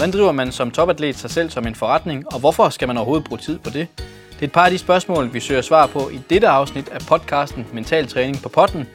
[0.00, 3.24] Hvordan driver man som topatlet sig selv som en forretning, og hvorfor skal man overhovedet
[3.24, 3.88] bruge tid på det?
[4.30, 7.00] Det er et par af de spørgsmål, vi søger svar på i dette afsnit af
[7.00, 8.86] podcasten Mental Træning på potten,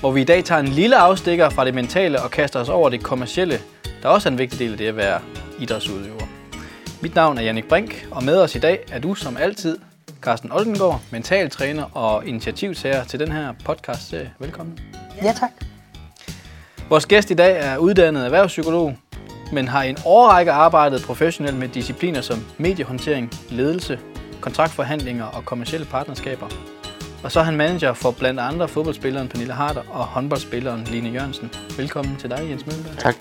[0.00, 2.88] hvor vi i dag tager en lille afstikker fra det mentale og kaster os over
[2.88, 3.58] det kommercielle,
[4.02, 5.20] der også er en vigtig del af det at være
[5.58, 6.26] idrætsudøver.
[7.02, 9.78] Mit navn er Jannik Brink, og med os i dag er du som altid
[10.22, 14.30] Carsten Oldengård, mental træner og initiativtager til den her podcast-serie.
[14.38, 14.78] Velkommen.
[15.22, 15.50] Ja, tak.
[16.88, 18.96] Vores gæst i dag er uddannet erhvervspsykolog,
[19.52, 23.98] men har i en årrække arbejdet professionelt med discipliner som mediehåndtering, ledelse,
[24.40, 26.46] kontraktforhandlinger og kommersielle partnerskaber.
[27.24, 31.50] Og så er han manager for blandt andre fodboldspilleren Pernille Harder og håndboldspilleren Line Jørgensen.
[31.76, 32.98] Velkommen til dig, Jens Møllenberg.
[32.98, 33.14] Tak.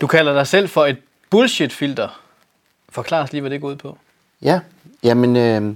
[0.00, 0.96] Du kalder dig selv for et
[1.30, 2.20] bullshit-filter.
[2.88, 3.98] Forklar os lige, hvad det går ud på.
[4.42, 4.60] Ja,
[5.02, 5.74] jamen øh,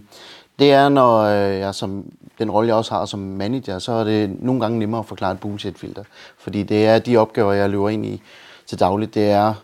[0.58, 4.04] det er, når øh, jeg som den rolle, jeg også har som manager, så er
[4.04, 6.04] det nogle gange nemmere at forklare et bullshit-filter.
[6.38, 8.22] Fordi det er de opgaver, jeg løber ind i
[8.66, 9.14] til dagligt.
[9.14, 9.54] Det er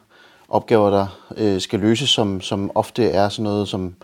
[0.49, 3.95] opgaver, der øh, skal løses, som, som ofte er sådan noget, som,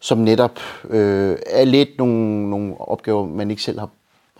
[0.00, 3.88] som netop øh, er lidt nogle, nogle opgaver, man ikke selv har,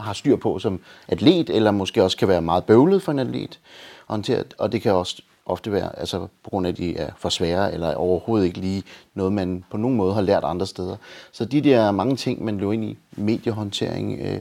[0.01, 3.59] har styr på som atlet, eller måske også kan være meget bøvlet for en atlet
[4.07, 7.29] håndteret, og det kan også ofte være altså på grund af, at de er for
[7.29, 8.83] svære, eller overhovedet ikke lige
[9.15, 10.97] noget, man på nogen måde har lært andre steder.
[11.33, 14.41] Så de der mange ting, man løber ind i, mediehåndtering, øh,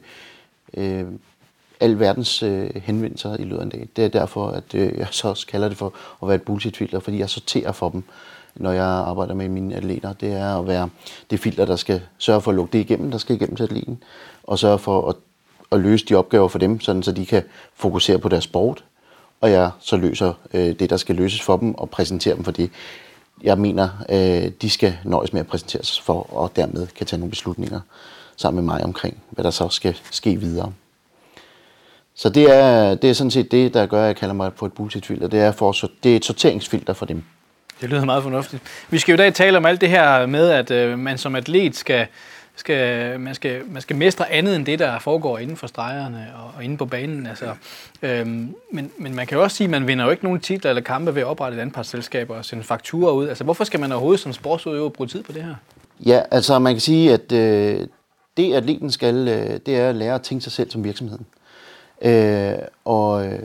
[0.74, 1.06] øh,
[1.80, 3.88] al verdens øh, henvendelser i løbet af en dag.
[3.96, 7.00] Det er derfor, at øh, jeg så også kalder det for at være et bullshit-filter,
[7.00, 8.04] fordi jeg sorterer for dem,
[8.56, 10.14] når jeg arbejder med mine atleter.
[10.14, 10.90] Det er at være
[11.30, 14.04] det filter, der skal sørge for at lukke det igennem, der skal igennem til atleten,
[14.44, 15.16] og sørge for at,
[15.72, 18.84] at løse de opgaver for dem, sådan så de kan fokusere på deres sport,
[19.46, 22.52] og jeg så løser øh, det, der skal løses for dem, og præsenterer dem for
[22.52, 22.70] det,
[23.44, 27.30] jeg mener, øh, de skal nøjes med at præsenteres for, og dermed kan tage nogle
[27.30, 27.80] beslutninger
[28.38, 30.72] sammen med mig omkring, hvad der så skal ske videre.
[32.16, 34.66] Så det er, det er sådan set det, der gør, at jeg kalder mig på
[34.66, 35.28] et bullshit-filter.
[35.28, 35.72] Det er, for,
[36.04, 37.24] det er et sorteringsfilter for dem.
[37.82, 38.64] Det lyder meget fornuftigt.
[38.90, 41.36] Vi skal jo i dag tale om alt det her med, at øh, man som
[41.36, 42.08] atlet skal,
[42.56, 46.52] skal, man, skal, man skal mestre andet end det, der foregår inden for stregerne og,
[46.58, 47.28] og inde på banen.
[47.28, 47.56] Altså,
[48.02, 50.72] øhm, men, men man kan jo også sige, at man vinder jo ikke nogen titler
[50.72, 53.28] eller kampe ved at oprette et anpartsselskab og sende fakturer ud.
[53.28, 55.56] Altså, hvorfor skal man overhovedet som sportsudøver bruge tid på det her?
[56.06, 57.88] Ja, altså man kan sige, at øh,
[58.38, 61.26] det atleten skal, øh, det er at lære at tænke sig selv som virksomheden.
[62.02, 62.54] Øh,
[62.86, 63.40] og øh,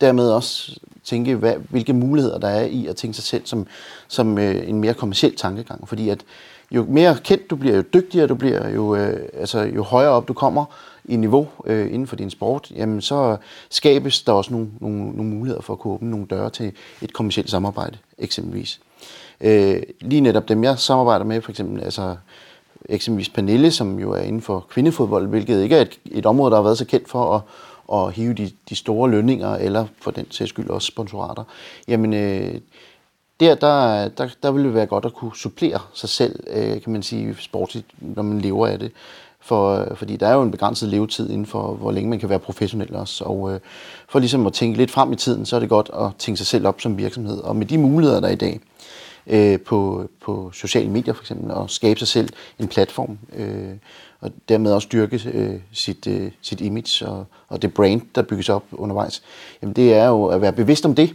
[0.00, 3.66] dermed også tænke, hvad, hvilke muligheder der er i at tænke sig selv som,
[4.08, 5.88] som øh, en mere kommersiel tankegang.
[5.88, 6.24] Fordi at
[6.70, 10.28] jo mere kendt du bliver, jo dygtigere du bliver, jo, øh, altså, jo højere op
[10.28, 10.64] du kommer
[11.04, 13.36] i niveau øh, inden for din sport, jamen så
[13.70, 16.72] skabes der også nogle, nogle, nogle muligheder for at kunne åbne nogle døre til
[17.02, 18.80] et kommersielt samarbejde, eksempelvis.
[19.40, 22.16] Øh, lige netop dem, jeg samarbejder med, for eksempel altså,
[22.88, 26.56] eksempelvis Pernille, som jo er inden for kvindefodbold, hvilket ikke er et, et område, der
[26.56, 27.40] har været så kendt for at,
[27.94, 31.44] at hive de, de store lønninger, eller for den sags skyld også sponsorater.
[31.88, 32.60] Jamen, øh,
[33.40, 36.92] der, der, der, der ville det være godt at kunne supplere sig selv, øh, kan
[36.92, 38.92] man sige, sportsligt, når man lever af det.
[39.42, 42.38] For, fordi der er jo en begrænset levetid inden for, hvor længe man kan være
[42.38, 43.24] professionel også.
[43.24, 43.60] Og øh,
[44.08, 46.46] for ligesom at tænke lidt frem i tiden, så er det godt at tænke sig
[46.46, 47.38] selv op som virksomhed.
[47.38, 48.60] Og med de muligheder, der er i dag
[49.26, 52.28] øh, på, på sociale medier for eksempel, og skabe sig selv
[52.58, 53.74] en platform, øh,
[54.20, 58.48] og dermed også styrke øh, sit, øh, sit image og, og det brand, der bygges
[58.48, 59.22] op undervejs,
[59.62, 61.14] jamen det er jo at være bevidst om det.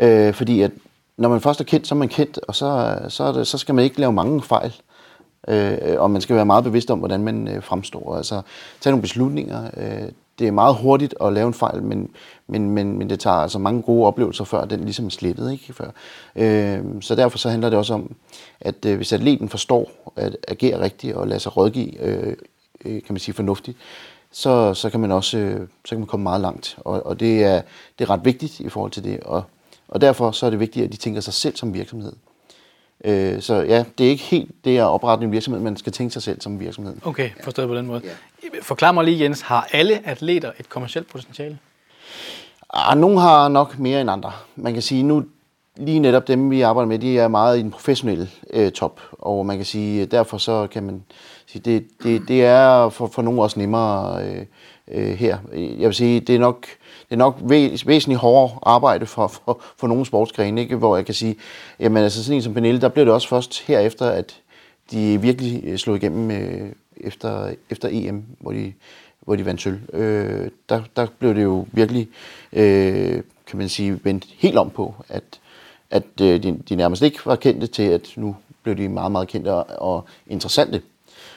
[0.00, 0.70] Øh, fordi at
[1.16, 3.58] når man først er kendt, så er man kendt, og så, så, er det, så
[3.58, 4.74] skal man ikke lave mange fejl.
[5.48, 8.16] Øh, og man skal være meget bevidst om, hvordan man øh, fremstår.
[8.16, 8.42] Altså
[8.80, 9.70] tage nogle beslutninger.
[9.76, 10.08] Øh,
[10.38, 12.10] det er meget hurtigt at lave en fejl, men,
[12.46, 15.52] men, men, men det tager altså mange gode oplevelser, før den ligesom er slettet.
[15.52, 15.72] Ikke?
[15.72, 15.90] Før.
[16.36, 18.14] Øh, så derfor så handler det også om,
[18.60, 22.36] at øh, hvis atleten forstår at agere rigtigt og lade sig rådgive, øh,
[22.84, 23.78] øh, kan man sige fornuftigt,
[24.30, 26.78] så, så kan man også øh, så kan man komme meget langt.
[26.78, 27.62] Og, og det, er,
[27.98, 29.20] det er ret vigtigt i forhold til det.
[29.20, 29.42] Og,
[29.88, 32.12] og derfor så er det vigtigt, at de tænker sig selv som virksomhed.
[33.04, 36.12] Øh, så ja, det er ikke helt det at oprette en virksomhed, man skal tænke
[36.12, 36.96] sig selv som virksomhed.
[37.04, 38.00] Okay, forstået på den måde.
[38.04, 38.48] Ja.
[38.62, 41.58] Forklar mig lige, Jens, har alle atleter et kommersielt potentiale?
[42.70, 44.32] Ah, nogle har nok mere end andre.
[44.56, 45.24] Man kan sige, nu
[45.76, 49.00] lige netop dem, vi arbejder med, de er meget i den professionelle øh, top.
[49.12, 51.04] Og man kan sige, derfor så kan man
[51.46, 54.46] sige, det, det, det er for, for nogle også nemmere øh,
[54.90, 55.38] øh, her.
[55.52, 56.66] Jeg vil sige, det er nok
[57.08, 60.76] det er nok væs, væsentligt hårdere arbejde for, for, for nogle sportsgrene, ikke?
[60.76, 61.36] hvor jeg kan sige,
[61.80, 64.40] jamen altså sådan en som Pernille, der blev det også først herefter, at
[64.90, 68.72] de virkelig øh, slog igennem øh, efter, efter EM, hvor de,
[69.20, 69.94] hvor de vandt sølv.
[69.94, 72.08] Øh, der, der blev det jo virkelig,
[72.52, 75.40] øh, kan man sige, vendt helt om på, at,
[75.90, 79.28] at øh, de, de nærmest ikke var kendte til, at nu blev de meget, meget
[79.28, 80.82] kendte og, og interessante.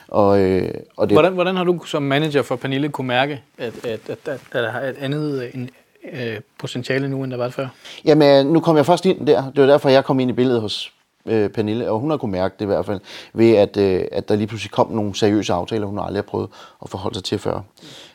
[0.07, 3.85] Og, øh, og det, hvordan, hvordan har du som manager for Pernille kunne mærke, at,
[3.85, 5.69] at, at, at, at der er et andet, en,
[6.13, 7.67] øh, potentiale nu, end der var før?
[8.05, 9.51] Jamen, nu kom jeg først ind der.
[9.51, 10.93] Det var derfor, jeg kom ind i billedet hos
[11.25, 12.99] øh, Pernille, og hun har kunne mærke det i hvert fald,
[13.33, 16.49] ved at, øh, at der lige pludselig kom nogle seriøse aftaler, hun aldrig har prøvet
[16.83, 17.61] at forholde sig til før.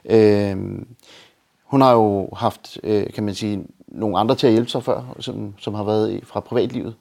[0.05, 0.57] Øh,
[1.65, 5.17] hun har jo haft, øh, kan man sige, nogle andre til at hjælpe sig før,
[5.21, 6.95] som, som har været fra privatlivet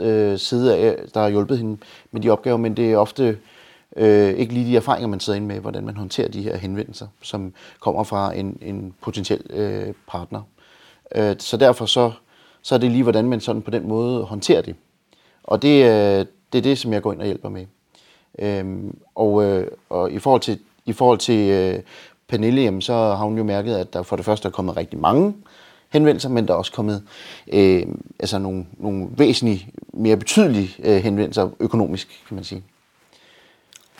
[0.00, 1.76] øh, side af, der har hjulpet hende
[2.10, 3.38] med de opgaver, men det er ofte
[3.96, 7.06] øh, ikke lige de erfaringer, man sidder inde med, hvordan man håndterer de her henvendelser,
[7.22, 10.42] som kommer fra en, en potentiel øh, partner.
[11.14, 12.12] Øh, så derfor så,
[12.62, 14.76] så er det lige, hvordan man sådan på den måde håndterer det.
[15.44, 17.66] Og det, øh, det er det, som jeg går ind og hjælper med.
[18.38, 21.80] Øhm, og, øh, og i forhold til, i forhold til øh,
[22.28, 24.98] Pernille, jamen, så har hun jo mærket, at der for det første er kommet rigtig
[24.98, 25.34] mange
[25.88, 27.02] henvendelser, men der er også kommet
[27.52, 27.86] øh,
[28.18, 32.62] altså nogle, nogle væsentligt mere betydelige øh, henvendelser økonomisk, kan man sige.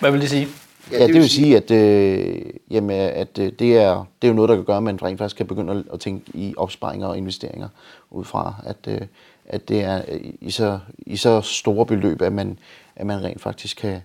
[0.00, 0.48] Hvad vil det sige?
[0.92, 4.34] Ja, det, det vil sige, at, øh, jamen, at øh, det, er, det er jo
[4.34, 7.06] noget, der kan gøre, at man rent faktisk kan begynde at, at tænke i opsparinger
[7.06, 7.68] og investeringer
[8.10, 9.00] ud fra, at, øh,
[9.46, 10.02] at det er
[10.40, 12.58] i så, i så store beløb, at man,
[12.96, 14.02] at man rent faktisk kan,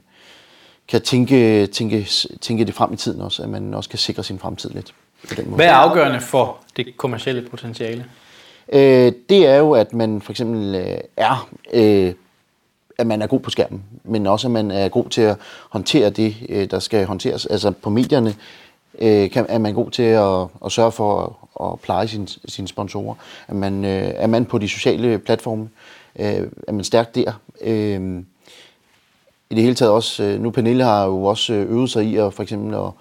[0.88, 2.08] kan tænke, tænke,
[2.42, 4.94] tænke det frem i tiden også, at man også kan sikre sin fremtid lidt.
[5.30, 5.56] På den måde.
[5.56, 8.06] Hvad er afgørende for det kommercielle potentiale?
[8.74, 12.14] Øh, det er jo, at man for eksempel øh, er, øh,
[13.02, 15.38] at man er god på skærmen, men også at man er god til at
[15.70, 17.46] håndtere det, øh, der skal håndteres.
[17.46, 18.36] Altså på medierne
[19.00, 22.68] øh, kan, er man god til at, at sørge for at, at pleje sine, sine
[22.68, 23.16] sponsorer.
[23.48, 25.70] Er man, øh, er man på de sociale platforme,
[26.16, 27.40] er man stærk der.
[29.50, 32.44] I det hele taget også, nu Pernille har jo også øvet sig i at for
[32.44, 32.92] eksempel at,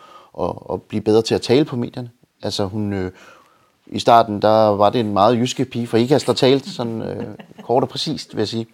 [0.41, 2.11] at, at blive bedre til at tale på medierne.
[2.43, 3.11] Altså hun,
[3.93, 7.25] i starten, der var det en meget jyske pige for IKAST, der talte sådan øh,
[7.63, 8.67] kort og præcist, vil jeg sige.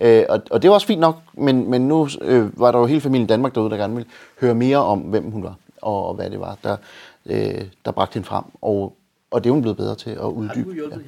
[0.00, 2.86] Øh, og, og det var også fint nok, men, men nu øh, var der jo
[2.86, 4.08] hele familien Danmark derude, der gerne ville
[4.40, 6.76] høre mere om, hvem hun var, og, og hvad det var, der,
[7.26, 8.44] øh, der bragte hende frem.
[8.62, 8.96] Og,
[9.30, 10.74] og det er hun blevet bedre til at uddybe.
[10.74, 11.02] Har ja.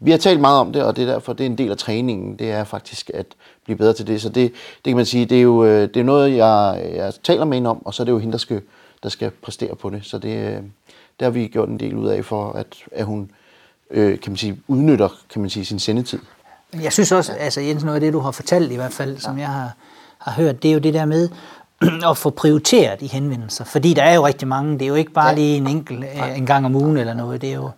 [0.00, 1.76] Vi har talt meget om det, og det er derfor, det er en del af
[1.76, 3.26] træningen, det er faktisk at
[3.64, 4.22] blive bedre til det.
[4.22, 4.52] Så det,
[4.84, 7.56] det kan man sige, det er jo øh, det er noget, jeg, jeg taler med
[7.56, 8.62] hende om, og så er det jo hende, der skal,
[9.02, 10.04] der skal præstere på det.
[10.04, 10.62] Så det,
[11.18, 13.30] det har vi gjort en del ud af, for at, at hun
[13.90, 16.18] øh, kan man sige, udnytter kan man sige, sin sendetid.
[16.82, 19.38] Jeg synes også, altså Jens, noget af det, du har fortalt i hvert fald, som
[19.38, 19.72] jeg har,
[20.18, 21.28] har hørt, det er jo det der med
[22.10, 23.64] at få prioriteret de henvendelser.
[23.64, 24.72] Fordi der er jo rigtig mange.
[24.72, 25.34] Det er jo ikke bare ja.
[25.34, 27.40] lige en enkelt øh, en gang om ugen eller noget.
[27.40, 27.70] Det er jo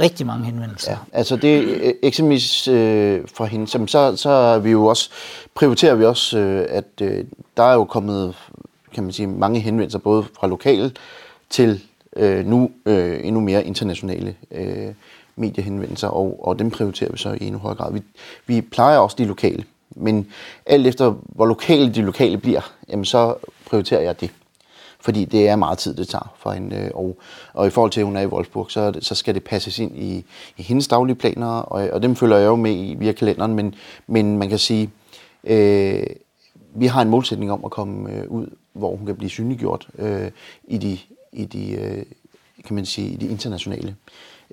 [0.00, 0.90] rigtig mange henvendelser.
[0.90, 5.10] Ja, altså det øh, eksempelvis øh, for hende, som så, så er vi jo også,
[5.54, 7.24] prioriterer vi også, øh, at øh,
[7.56, 8.34] der er jo kommet,
[8.94, 10.92] kan man sige, mange henvendelser, både fra lokale
[11.50, 11.80] til
[12.16, 14.94] øh, nu øh, endnu mere internationale øh,
[15.36, 17.92] mediehenvendelser, og, og dem prioriterer vi så i endnu højere grad.
[17.92, 18.02] Vi,
[18.46, 20.26] vi plejer også de lokale, men
[20.66, 23.34] alt efter hvor lokale de lokale bliver, jamen så
[23.66, 24.30] prioriterer jeg det.
[25.00, 26.76] Fordi det er meget tid, det tager for hende.
[26.76, 27.16] Øh, og,
[27.52, 29.98] og i forhold til, at hun er i Wolfsburg, så, så skal det passes ind
[29.98, 30.24] i,
[30.56, 33.74] i hendes daglige planer, og, og dem følger jeg jo med i via kalenderen, men,
[34.06, 34.90] men man kan sige,
[35.44, 36.02] øh,
[36.74, 40.30] vi har en målsætning om at komme øh, ud, hvor hun kan blive synliggjort øh,
[40.68, 40.98] i de,
[41.36, 42.02] i de, øh,
[42.66, 43.94] kan man sige, i de internationale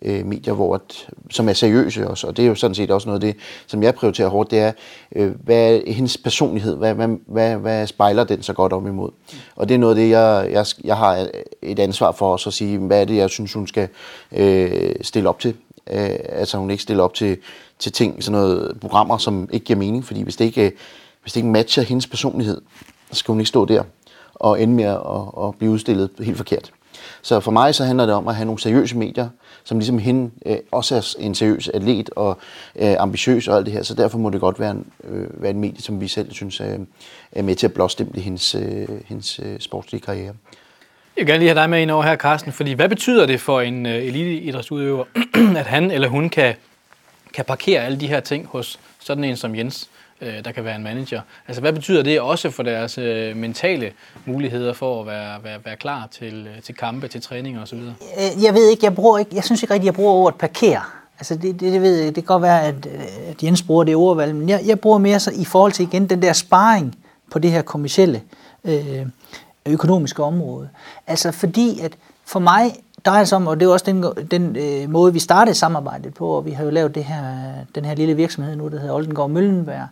[0.02, 3.08] øh, medier, hvor at, som er seriøse også, og det er jo sådan set også
[3.10, 4.72] noget af det, som jeg prioriterer hårdt, det er,
[5.16, 9.10] øh, hvad er hendes personlighed, hvad, hvad, hvad, hvad spejler den så godt om imod?
[9.56, 11.28] Og det er noget af det, jeg, jeg, jeg har
[11.62, 13.88] et ansvar for også at sige, hvad er det, jeg synes, hun skal
[14.32, 15.56] øh, stille op til?
[15.92, 17.38] Øh, altså hun ikke stiller op til,
[17.80, 20.72] til ting, sådan noget programmer, som ikke giver mening, fordi hvis det ikke,
[21.22, 22.62] hvis det ikke matcher hendes personlighed,
[23.12, 23.84] så skal hun ikke stå der
[24.36, 26.72] og ende med at, at blive udstillet helt forkert.
[27.22, 29.30] Så for mig så handler det om at have nogle seriøse medier,
[29.64, 32.38] som ligesom hende øh, også er en seriøs atlet og
[32.76, 33.84] øh, ambitiøs og alt det her.
[33.84, 36.60] Så derfor må det godt være en, øh, være en medie, som vi selv synes
[36.60, 36.78] er,
[37.32, 40.34] er med til at blåstemple hendes, øh, hendes øh, sportslige karriere.
[41.16, 43.42] Jeg vil gerne lige have dig med ind over her, Carsten, fordi hvad betyder det
[43.42, 45.06] for en øh, eliteidrætsudøver,
[45.62, 46.56] at han eller hun kan,
[47.34, 49.90] kan parkere alle de her ting hos sådan en som Jens?
[50.22, 51.22] Øh, der kan være en manager.
[51.48, 53.92] Altså, hvad betyder det også for deres øh, mentale
[54.26, 57.78] muligheder for at være, være, være klar til, øh, til kampe, til træninger osv.?
[57.78, 60.82] Øh, jeg ved ikke, jeg bruger ikke, jeg synes ikke rigtig, jeg bruger ordet parkere.
[61.20, 63.84] Altså, det, det, det, ved jeg, det kan godt være, at, øh, at Jens bruger
[63.84, 66.96] det ordvalg, men jeg, jeg bruger mere så i forhold til igen den der sparring
[67.32, 68.22] på det her kommercielle
[68.64, 69.06] øh,
[69.66, 70.70] økonomiske område.
[71.08, 71.92] Altså, fordi at
[72.26, 75.56] for mig drejer sig om, og det er også den, den øh, måde, vi startede
[75.56, 77.24] samarbejdet på, og vi har jo lavet det her,
[77.76, 79.88] den her lille virksomhed nu, der hedder Oldengård Møllenberg.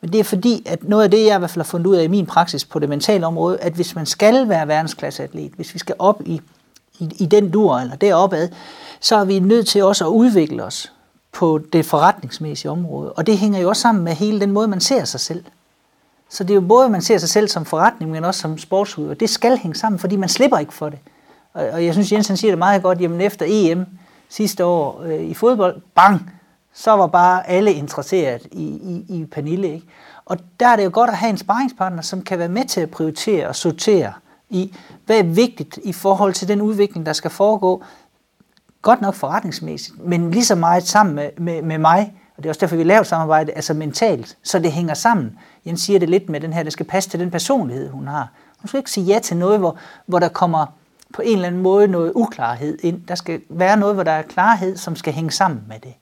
[0.00, 1.96] Men det er fordi, at noget af det, jeg i hvert fald har fundet ud
[1.96, 5.74] af i min praksis på det mentale område, at hvis man skal være verdensklasseatlet, hvis
[5.74, 6.40] vi skal op i,
[6.98, 8.48] i, i den dur eller deropad,
[9.00, 10.92] så er vi nødt til også at udvikle os
[11.32, 13.12] på det forretningsmæssige område.
[13.12, 15.44] Og det hænger jo også sammen med hele den måde, man ser sig selv.
[16.30, 18.58] Så det er jo både, at man ser sig selv som forretning, men også som
[18.58, 19.14] sportsudøver.
[19.14, 20.98] Det skal hænge sammen, fordi man slipper ikke for det.
[21.52, 23.86] Og, og jeg synes, Jensen siger det meget godt, jamen efter EM,
[24.28, 26.30] sidste år øh, i fodbold, bang,
[26.74, 29.68] så var bare alle interesseret i, i, i Pernille.
[29.74, 29.86] Ikke?
[30.24, 32.80] Og der er det jo godt at have en sparringspartner, som kan være med til
[32.80, 34.12] at prioritere og sortere
[34.50, 34.74] i,
[35.06, 37.82] hvad er vigtigt i forhold til den udvikling, der skal foregå.
[38.82, 42.50] Godt nok forretningsmæssigt, men lige så meget sammen med, med, med mig, og det er
[42.50, 45.38] også derfor, vi laver samarbejde, altså mentalt, så det hænger sammen.
[45.66, 48.32] Jens siger det lidt med den her, det skal passe til den personlighed, hun har.
[48.60, 50.66] Hun skal ikke sige ja til noget, hvor, hvor der kommer
[51.12, 53.06] på en eller anden måde noget uklarhed ind.
[53.08, 55.94] Der skal være noget, hvor der er klarhed, som skal hænge sammen med det.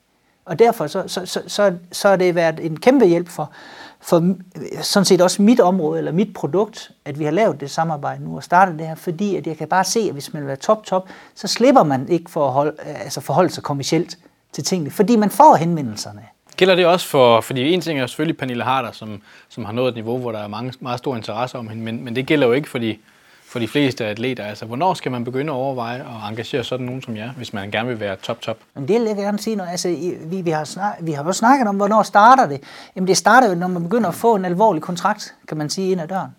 [0.45, 3.51] Og derfor så, så, så, så, så er det været en kæmpe hjælp for,
[3.99, 7.71] for øh, sådan set også mit område, eller mit produkt, at vi har lavet det
[7.71, 10.41] samarbejde nu og startet det her, fordi at jeg kan bare se, at hvis man
[10.41, 14.17] vil være top-top, så slipper man ikke for at holde, øh, altså forholde sig kommercielt
[14.51, 16.21] til tingene, fordi man får henvendelserne.
[16.57, 19.89] Gælder det også for, fordi en ting er selvfølgelig Pernille Harder, som, som har nået
[19.89, 22.47] et niveau, hvor der er mange, meget stor interesse om hende, men, men det gælder
[22.47, 22.97] jo ikke for de,
[23.51, 24.43] for de fleste atleter.
[24.43, 27.71] Altså, hvornår skal man begynde at overveje at engagere sådan nogen som jer, hvis man
[27.71, 28.57] gerne vil være top-top?
[28.73, 29.71] Men det vil jeg gerne sige noget.
[29.71, 29.87] Altså,
[30.25, 32.63] vi, vi, har snak, vi har jo snakket om, hvornår starter det.
[32.95, 35.91] Jamen det starter jo, når man begynder at få en alvorlig kontrakt, kan man sige,
[35.91, 36.35] ind ad døren.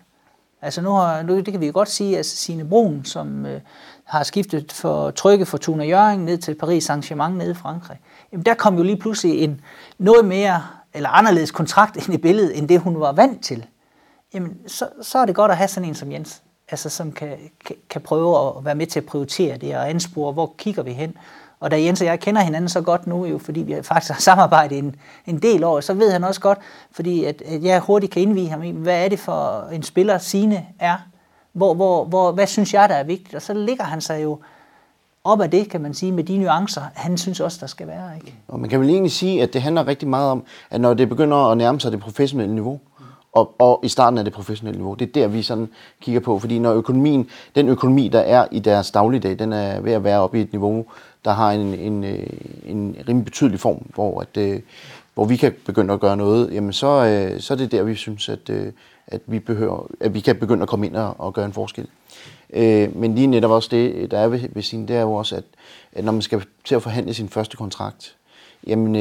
[0.61, 3.61] Altså nu, har, nu det kan vi jo godt sige, at Signe Brun, som øh,
[4.03, 7.97] har skiftet for trygge for Tuna Jørgen ned til Paris Saint-Germain nede i Frankrig,
[8.31, 9.61] jamen der kom jo lige pludselig en
[9.97, 13.65] noget mere eller anderledes kontrakt ind i billedet, end det hun var vant til.
[14.33, 17.37] Jamen så, så er det godt at have sådan en som Jens, altså som kan,
[17.65, 20.91] kan, kan prøve at være med til at prioritere det og anspore, hvor kigger vi
[20.91, 21.17] hen.
[21.59, 24.19] Og da Jens og jeg kender hinanden så godt nu, jo, fordi vi faktisk har
[24.19, 26.59] samarbejdet en, en del år, så ved han også godt,
[26.91, 30.17] fordi at, at jeg hurtigt kan indvige ham i, hvad er det for en spiller,
[30.17, 30.97] Sine er,
[31.53, 33.35] hvor, hvor, hvor, hvad synes jeg, der er vigtigt?
[33.35, 34.39] Og så ligger han sig jo
[35.23, 38.15] op af det, kan man sige, med de nuancer, han synes også, der skal være.
[38.15, 38.33] Ikke?
[38.47, 41.09] Og man kan vel egentlig sige, at det handler rigtig meget om, at når det
[41.09, 42.79] begynder at nærme sig det professionelle niveau,
[43.33, 45.69] og, og i starten af det professionelle niveau, det er der, vi sådan
[46.01, 49.91] kigger på, fordi når økonomien, den økonomi, der er i deres dagligdag, den er ved
[49.91, 50.85] at være oppe i et niveau,
[51.25, 52.27] der har en, en, øh,
[52.65, 54.59] en rimelig betydelig form, hvor, at, øh,
[55.13, 57.95] hvor vi kan begynde at gøre noget, jamen så, øh, så er det der, vi
[57.95, 58.49] synes, at,
[59.07, 61.87] at, vi, behøver, at vi kan begynde at komme ind og, og gøre en forskel.
[62.95, 65.43] Men lige netop også det, der er ved, ved sin, det er jo også, at,
[65.93, 68.15] at når man skal til at forhandle sin første kontrakt,
[68.67, 68.95] jamen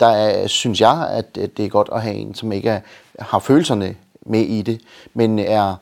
[0.00, 2.80] der er, synes jeg, at, det er godt at have en, som ikke er,
[3.18, 4.80] har følelserne med i det,
[5.14, 5.74] men er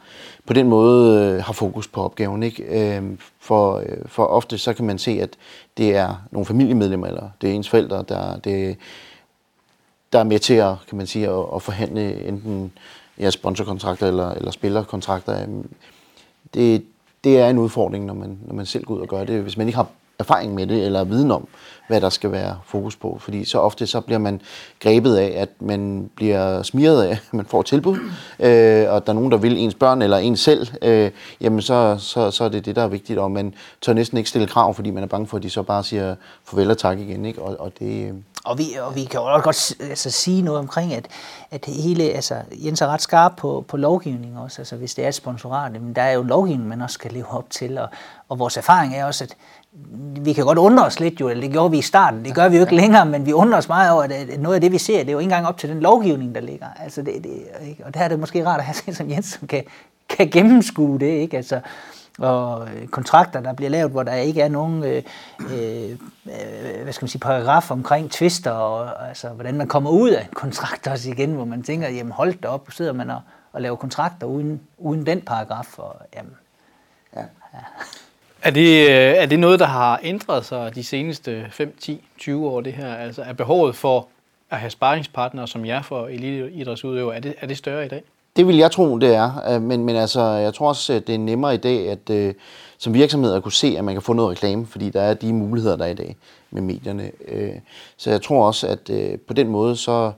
[0.47, 2.43] på den måde øh, har fokus på opgaven.
[2.43, 2.63] Ikke?
[2.63, 3.03] Øh,
[3.41, 5.31] for, øh, for ofte så kan man se, at
[5.77, 8.77] det er nogle familiemedlemmer, eller det er ens forældre, der, det,
[10.13, 12.73] der er med til at, kan man sige, at, at forhandle enten
[13.19, 15.43] ja, sponsorkontrakter eller, eller spillerkontrakter.
[15.43, 15.71] Øhm,
[16.55, 16.85] det,
[17.25, 19.43] det er en udfordring, når man, når man selv går ud og gør det.
[19.43, 19.87] Hvis man ikke har
[20.19, 21.49] erfaring med det, eller viden om,
[21.89, 23.19] hvad der skal være fokus på.
[23.21, 24.41] Fordi så ofte så bliver man
[24.81, 27.97] grebet af, at man bliver smiret af, at man får tilbud,
[28.41, 31.97] øh, og der er nogen, der vil ens børn eller en selv, øh, jamen så,
[31.99, 34.75] så, så er det det, der er vigtigt, og man tør næsten ikke stille krav,
[34.75, 36.15] fordi man er bange for, at de så bare siger
[36.45, 37.25] farvel og tak igen.
[37.25, 37.43] Ikke?
[37.43, 38.15] Og, og det, øh,
[38.45, 41.07] og vi, og vi kan jo også godt altså, sige noget omkring, at,
[41.51, 45.09] at hele, altså, Jens er ret skarp på, på lovgivning også, altså hvis det er
[45.09, 47.89] et sponsorat, men der er jo lovgivning, man også skal leve op til, og,
[48.29, 49.37] og vores erfaring er også, at
[50.25, 52.49] vi kan godt undre os lidt jo, eller det gjorde vi i starten, det gør
[52.49, 54.79] vi jo ikke længere, men vi undrer os meget over, at noget af det, vi
[54.79, 56.67] ser, det er jo ikke engang op til den lovgivning, der ligger.
[56.81, 57.87] Altså det, det, ikke?
[57.87, 59.65] Og der er det måske rart at have sådan som Jens, som kan,
[60.09, 61.37] kan gennemskue det, ikke?
[61.37, 61.61] Altså,
[62.19, 65.03] og kontrakter, der bliver lavet, hvor der ikke er nogen øh,
[65.41, 65.99] øh,
[66.83, 70.35] hvad skal man sige, paragraf omkring tvister, og altså, hvordan man kommer ud af en
[70.35, 73.21] kontrakt også igen, hvor man tænker, jamen hold da op, sidder man og,
[73.53, 76.37] og laver kontrakter uden, uden den paragraf, og jamen,
[77.17, 77.21] ja.
[77.55, 77.59] ja.
[78.43, 82.49] Er det, øh, er det noget, der har ændret sig de seneste 5, 10, 20
[82.49, 82.95] år, det her?
[82.95, 84.09] Altså er behovet for
[84.51, 88.03] at have sparringspartnere som jer for eliteidrætsudøvere, er det, er det større i dag?
[88.37, 89.55] Det vil jeg tro, det er.
[89.55, 92.35] Øh, men, men altså, jeg tror også, det er nemmere i dag, at øh,
[92.79, 95.33] som virksomhed at kunne se, at man kan få noget reklame, fordi der er de
[95.33, 96.17] muligheder, der er i dag
[96.51, 97.11] med medierne.
[97.97, 98.91] Så jeg tror også, at
[99.27, 100.13] på den måde, så,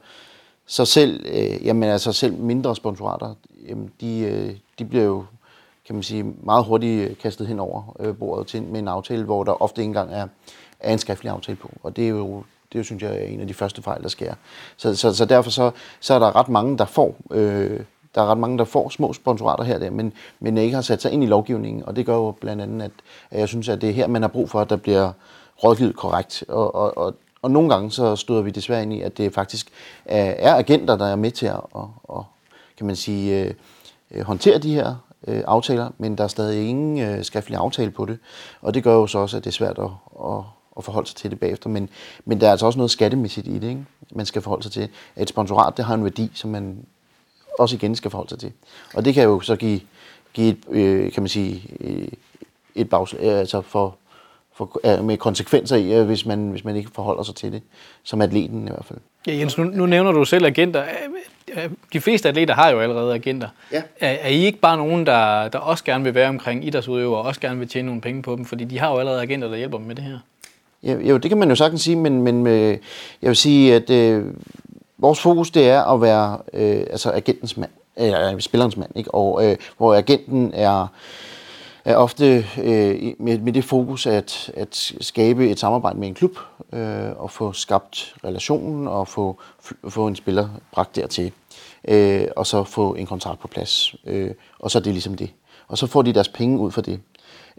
[0.66, 1.26] så selv,
[1.64, 3.34] jamen, altså selv mindre sponsorater,
[3.68, 5.24] jamen, de, de bliver jo
[5.90, 9.25] kan man sige, meget hurtigt øh, kastet hen over øh, bordet til, med en aftale,
[9.25, 10.26] hvor der ofte ikke engang er,
[10.80, 11.70] er en skriftlig aftale på.
[11.82, 12.42] Og det er jo,
[12.73, 14.35] det er, synes jeg, er en af de første fejl, der sker.
[14.76, 15.70] Så, så, så derfor så,
[16.00, 17.80] så er der ret mange, der får, øh,
[18.14, 20.82] der er ret mange, der får små sponsorater her og der, men, men ikke har
[20.82, 21.85] sat sig ind i lovgivningen.
[21.85, 22.90] Og det gør jo blandt andet, at,
[23.30, 25.12] at jeg synes, at det er her, man har brug for, at der bliver
[25.64, 26.44] rådgivet korrekt.
[26.49, 29.68] Og, og, og, og nogle gange så støder vi desværre ind i, at det faktisk
[30.04, 32.25] er, agenter, der er med til at, og, og,
[32.76, 33.54] kan man sige, øh,
[34.11, 34.94] øh håndtere de her
[35.30, 38.18] øh, aftaler, men der er stadig ingen øh, skriftlig aftale på det.
[38.62, 39.90] Og det gør jo så også, at det er svært at,
[40.25, 40.42] at,
[40.76, 41.70] at forholde sig til det bagefter.
[41.70, 41.88] Men,
[42.25, 43.84] men der er altså også noget skattemæssigt i det, ikke?
[44.12, 44.88] man skal forholde sig til.
[45.16, 46.84] At et sponsorat, det har en værdi, som man
[47.58, 48.52] også igen skal forholde sig til.
[48.94, 49.80] Og det kan jo så give,
[50.32, 52.08] give et, øh, kan man sige, øh,
[52.75, 53.96] et bagslag, øh, altså for,
[54.52, 57.62] for, øh, med konsekvenser i, hvis man, hvis man ikke forholder sig til det,
[58.02, 58.99] som atleten i hvert fald.
[59.26, 60.84] Ja, Jens, nu, nu nævner du selv agenter.
[61.92, 63.49] De fleste atleter har jo allerede agenter.
[63.73, 63.83] Ja.
[64.00, 67.26] Er, er I ikke bare nogen, der, der også gerne vil være omkring idrætsudøvere, og
[67.26, 68.45] også gerne vil tjene nogle penge på dem?
[68.45, 70.19] Fordi de har jo allerede agenter, der hjælper dem med det her.
[70.83, 72.78] Ja, jo, det kan man jo sagtens sige, men, men øh,
[73.23, 74.25] jeg vil sige, at øh,
[74.99, 79.14] vores fokus det er at være øh, altså agentens mand, eller øh, spillerens mand, ikke?
[79.14, 80.87] Og, øh, hvor agenten er,
[81.85, 86.38] er ofte øh, med, med det fokus at, at skabe et samarbejde med en klub,
[86.73, 89.38] øh, og få skabt relationen, og få,
[89.88, 91.33] få en spiller bragt dertil,
[91.88, 93.94] øh, og så få en kontrakt på plads.
[94.06, 95.30] Øh, og så er det ligesom det.
[95.68, 97.00] Og så får de deres penge ud for det.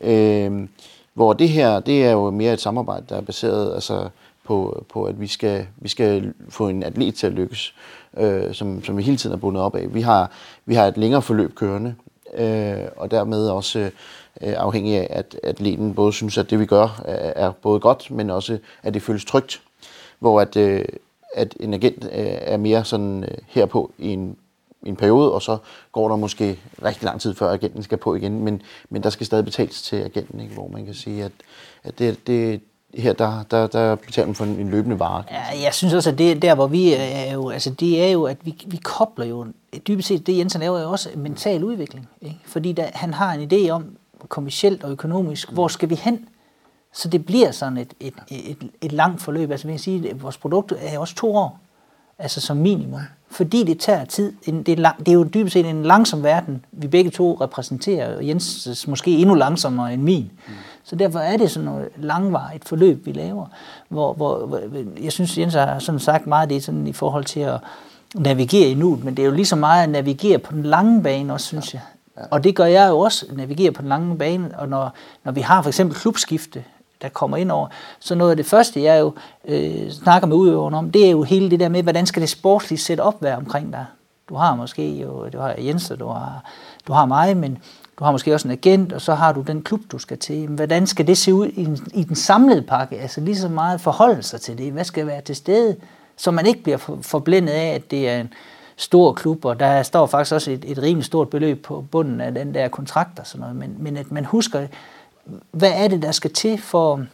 [0.02, 0.68] Øh,
[1.14, 4.10] hvor det her, det er jo mere et samarbejde, der er baseret altså,
[4.44, 7.76] på, på at vi skal, vi skal få en atlet til at lykkes,
[8.18, 9.94] øh, som, som vi hele tiden er bundet op af.
[9.94, 10.32] Vi har,
[10.66, 11.96] vi har et længere forløb kørende,
[12.34, 17.02] øh, og dermed også øh, afhængig af, at atleten både synes, at det vi gør
[17.06, 19.62] er, er både godt, men også at det føles trygt.
[20.20, 20.86] Hvor at, øh,
[21.36, 22.10] at en agent øh,
[22.42, 24.38] er mere sådan øh, herpå i en
[24.86, 25.58] i en periode, og så
[25.92, 29.26] går der måske rigtig lang tid, før agenten skal på igen, men, men der skal
[29.26, 30.54] stadig betales til agenten, ikke?
[30.54, 31.32] hvor man kan sige, at,
[31.84, 32.62] at det, det,
[32.94, 35.24] her, der, der, der betaler man for en, en løbende vare.
[35.32, 38.12] Ja, jeg synes også, at det der, hvor vi øh, er jo, altså det er
[38.12, 39.46] jo, at vi, vi kobler jo,
[39.88, 42.10] dybest set det Jensen laver, jo også mental udvikling.
[42.22, 42.38] Ikke?
[42.46, 43.98] Fordi der, han har en idé om,
[44.30, 46.28] kommercielt og økonomisk, hvor skal vi hen?
[46.94, 49.52] Så det bliver sådan et, et, et, et langt forløb.
[49.52, 51.60] Altså, vil jeg sige, at vores produkt er også to år,
[52.20, 53.00] altså som minimum.
[53.30, 54.34] Fordi det tager tid.
[54.46, 58.18] Det er, lang, det er jo dybest set en langsom verden, vi begge to repræsenterer,
[58.18, 60.32] og Jens måske endnu langsommere end min.
[60.48, 60.54] Mm.
[60.84, 63.46] Så derfor er det sådan noget langvarigt forløb, vi laver.
[63.90, 64.60] Hvor, hvor, hvor
[65.04, 67.60] jeg synes, Jens har sådan sagt meget det sådan i forhold til at
[68.16, 71.04] navigere i nuet, men det er jo lige så meget at navigere på den lange
[71.04, 71.82] bane også, synes jeg.
[72.32, 74.94] Og det gør jeg jo også, navigere på den lange bane, og når,
[75.24, 76.64] når vi har for eksempel klubskifte,
[77.02, 77.68] der kommer ind over.
[78.00, 79.14] Så noget af det første, jeg jo
[79.48, 82.30] øh, snakker med udøveren om, det er jo hele det der med, hvordan skal det
[82.30, 83.86] sportslige sæt op være omkring dig.
[84.30, 86.44] Du har måske jo, du har Jens, og du har,
[86.88, 87.58] du har mig, men
[88.00, 90.40] du har måske også en agent, og så har du den klub, du skal til.
[90.40, 93.00] Men hvordan skal det se ud i, i den samlede pakke?
[93.00, 94.72] Altså lige så meget forholde sig til det.
[94.72, 95.76] Hvad skal være til stede?
[96.18, 98.34] Så man ikke bliver forblændet af, at det er en
[98.76, 102.34] stor klub, og der står faktisk også et, et rimelig stort beløb på bunden af
[102.34, 103.56] den der kontrakt og sådan noget.
[103.56, 104.68] Men, men at man husker,
[105.52, 107.06] hvad er det, der skal til for,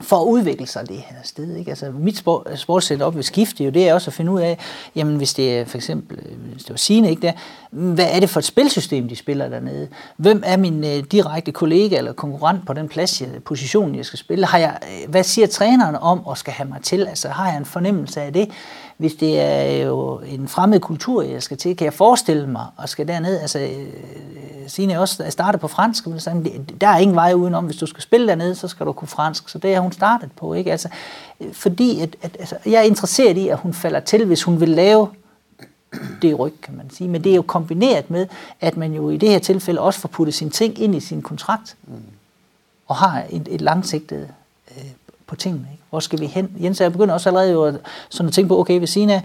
[0.00, 1.56] for at udvikle sig det her sted.
[1.56, 1.70] Ikke?
[1.70, 4.58] Altså, mit sport, sportssetup ved skifte jo, det er også at finde ud af,
[4.94, 7.32] jamen hvis det er for eksempel, øh, hvis det var Signe, ikke der,
[7.70, 9.88] hvad er det for et spilsystem, de spiller dernede?
[10.16, 14.18] Hvem er min øh, direkte kollega eller konkurrent på den plads, jeg, position, jeg skal
[14.18, 14.46] spille?
[14.46, 17.06] Har jeg, øh, hvad siger træneren om at skal have mig til?
[17.06, 18.50] Altså har jeg en fornemmelse af det?
[18.96, 22.88] Hvis det er jo en fremmed kultur, jeg skal til, kan jeg forestille mig og
[22.88, 23.40] skal derned?
[23.40, 23.88] Altså, øh,
[24.66, 26.16] Signe også startet på fransk, men
[26.80, 27.64] der er ingen vej udenom.
[27.64, 29.48] Hvis du skal spille dernede, så skal du kunne fransk.
[29.48, 30.54] Så det har hun startet på.
[30.54, 30.70] Ikke?
[30.70, 30.88] Altså,
[31.52, 34.68] fordi at, at, altså, jeg er interesseret i, at hun falder til, hvis hun vil
[34.68, 35.08] lave
[36.22, 37.08] det ryg, kan man sige.
[37.08, 38.26] Men det er jo kombineret med,
[38.60, 41.22] at man jo i det her tilfælde også får puttet sine ting ind i sin
[41.22, 41.76] kontrakt.
[41.86, 41.94] Mm.
[42.86, 44.28] Og har et, et langsigtet
[44.70, 44.84] øh,
[45.26, 45.68] på tingene.
[45.72, 45.83] Ikke?
[45.94, 46.50] Hvor skal vi hen?
[46.62, 47.74] Jens, jeg begynder også allerede jo at,
[48.08, 49.22] sådan at tænke på, okay, ved Sina,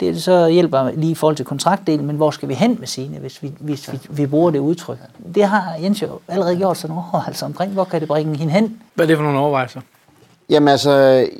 [0.00, 3.18] det så hjælper lige i forhold til kontraktdelen, men hvor skal vi hen med Sina,
[3.18, 4.98] hvis, vi, hvis vi, vi bruger det udtryk?
[5.34, 7.72] Det har Jens jo allerede gjort sådan nogle overvejelser omkring.
[7.72, 8.80] Hvor kan det bringe hende hen?
[8.94, 9.80] Hvad er det for nogle overvejelser?
[10.50, 10.92] Jamen altså,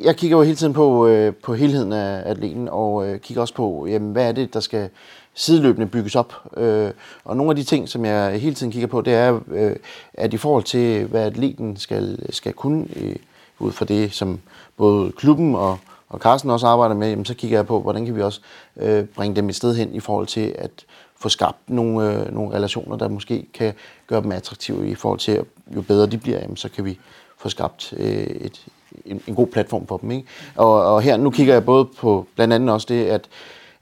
[0.04, 3.54] jeg kigger jo hele tiden på, øh, på helheden af atleten, og øh, kigger også
[3.54, 4.88] på, jamen, hvad er det, der skal
[5.34, 6.34] sideløbende bygges op.
[6.56, 6.90] Øh,
[7.24, 9.76] og nogle af de ting, som jeg hele tiden kigger på, det er, øh,
[10.14, 13.16] at i forhold til, hvad atleten skal, skal kunne, øh,
[13.58, 14.40] ud fra det, som
[14.76, 18.16] både klubben og, og Carsten også arbejder med, jamen, så kigger jeg på, hvordan kan
[18.16, 18.40] vi også
[18.76, 20.70] øh, bringe dem et sted hen i forhold til at
[21.16, 23.74] få skabt nogle, øh, nogle relationer, der måske kan
[24.06, 25.44] gøre dem attraktive i forhold til, at
[25.76, 26.98] jo bedre de bliver, jamen, så kan vi
[27.38, 28.66] få skabt øh, et,
[29.04, 30.10] en, en god platform for dem.
[30.10, 30.28] Ikke?
[30.56, 33.28] Og, og her, nu kigger jeg både på blandt andet også det, at,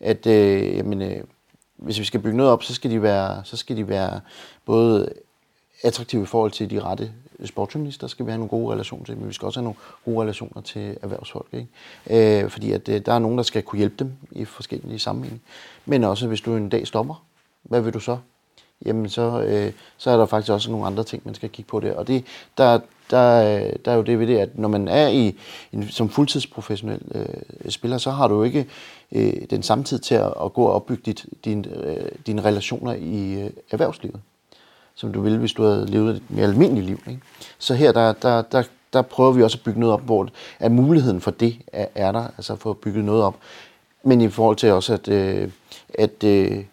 [0.00, 1.22] at øh, jamen, øh,
[1.76, 4.20] hvis vi skal bygge noget op, så skal de være, så skal de være
[4.66, 5.12] både
[5.82, 7.12] attraktive i forhold til de rette
[7.46, 10.22] sportsjournalister, skal vi have nogle gode relationer til, men vi skal også have nogle gode
[10.22, 11.48] relationer til erhvervsfolk.
[11.52, 12.42] Ikke?
[12.44, 15.40] Øh, fordi at, øh, der er nogen, der skal kunne hjælpe dem i forskellige sammenhænge.
[15.86, 17.24] Men også, hvis du en dag stopper,
[17.62, 18.18] hvad vil du så?
[18.84, 21.80] Jamen, så, øh, så er der faktisk også nogle andre ting, man skal kigge på
[21.80, 21.94] der.
[21.94, 22.24] Og det,
[22.58, 25.36] der, der, øh, der er jo det ved det, at når man er i
[25.72, 28.66] en, som fuldtidsprofessionel øh, spiller, så har du jo ikke
[29.12, 32.92] øh, den samme tid til at, at gå og opbygge dit, din, øh, dine relationer
[32.92, 34.20] i øh, erhvervslivet
[35.00, 37.00] som du ville, hvis du havde levet et mere almindeligt liv.
[37.08, 37.20] Ikke?
[37.58, 40.72] Så her, der, der, der, der prøver vi også at bygge noget op, hvor at
[40.72, 43.36] muligheden for det er, er der, altså for at bygge noget op.
[44.02, 45.48] Men i forhold til også, at, øh,
[45.94, 46.64] at, øh,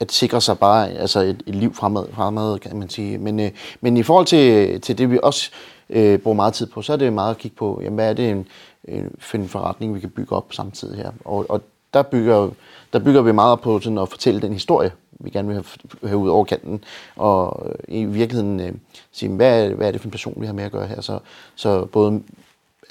[0.00, 3.18] at sikre sig bare altså et, et liv fremad, fremad, kan man sige.
[3.18, 5.50] Men, øh, men i forhold til, til det, vi også
[5.90, 8.14] øh, bruger meget tid på, så er det meget at kigge på, jamen, hvad er
[8.14, 8.46] det en,
[8.84, 11.10] en, for en forretning, vi kan bygge op samtidig her.
[11.24, 11.62] Og, og
[11.94, 12.50] der, bygger,
[12.92, 14.92] der bygger vi meget på sådan at fortælle den historie,
[15.24, 16.84] vi gerne vil have, have ud over kanten,
[17.16, 18.72] og øh, i virkeligheden øh,
[19.12, 21.00] sige, hvad er, hvad er det for en person, vi har med at gøre her.
[21.00, 21.18] Så,
[21.54, 22.22] så både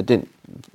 [0.08, 0.28] den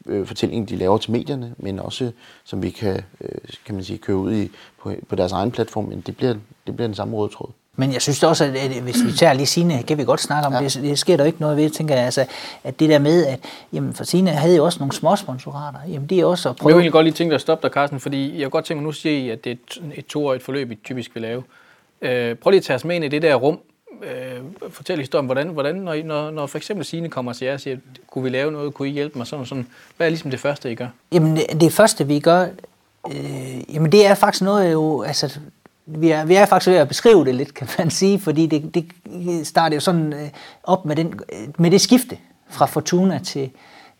[0.06, 2.12] øh, fortælling, de laver til medierne, men også
[2.44, 5.84] som vi kan, øh, kan man sige, køre ud i på, på deres egen platform,
[5.84, 6.34] men det bliver,
[6.66, 7.50] det bliver den samme røde tråd.
[7.76, 10.46] Men jeg synes også, at, at hvis vi tager lige Signe, kan vi godt snakke
[10.46, 10.60] om ja.
[10.60, 12.26] det, det sker der ikke noget ved, tænker jeg, altså,
[12.64, 13.40] at det der med, at
[13.72, 16.76] jamen, for Signe havde jo også nogle små sponsorater, jamen det er også at prøve...
[16.76, 18.78] Jeg vil godt lige tænke dig at stoppe dig, Carsten, fordi jeg kan godt tænke
[18.78, 21.42] mig, nu siger I, at det er et, toårigt forløb, vi typisk vil lave.
[22.02, 23.58] Øh, prøv lige at tage os med ind i det der rum,
[24.02, 27.60] øh, fortælle historien, hvordan, hvordan når, når, når for eksempel Signe kommer til jer og
[27.60, 27.76] siger,
[28.10, 29.66] kunne vi lave noget, kunne I hjælpe mig, sådan sådan.
[29.96, 30.88] Hvad er ligesom det første, I gør?
[31.12, 32.46] Jamen det, det første, vi gør,
[33.12, 35.38] øh, jamen det er faktisk noget jo, altså
[35.86, 38.74] vi er, vi er faktisk ved at beskrive det lidt, kan man sige, fordi det,
[38.74, 40.28] det starter jo sådan øh,
[40.64, 41.20] op med, den,
[41.58, 42.18] med det skifte
[42.48, 43.50] fra Fortuna til,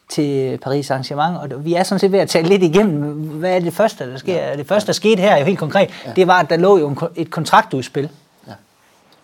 [0.09, 3.61] til Paris Arrangement, og vi er sådan set ved at tale lidt igennem, hvad er
[3.61, 4.49] det første, der sker?
[4.49, 4.57] Ja.
[4.57, 6.12] Det første, der skete her, jo helt konkret, ja.
[6.12, 8.09] det var, at der lå jo et kontraktudspil.
[8.46, 8.53] Ja.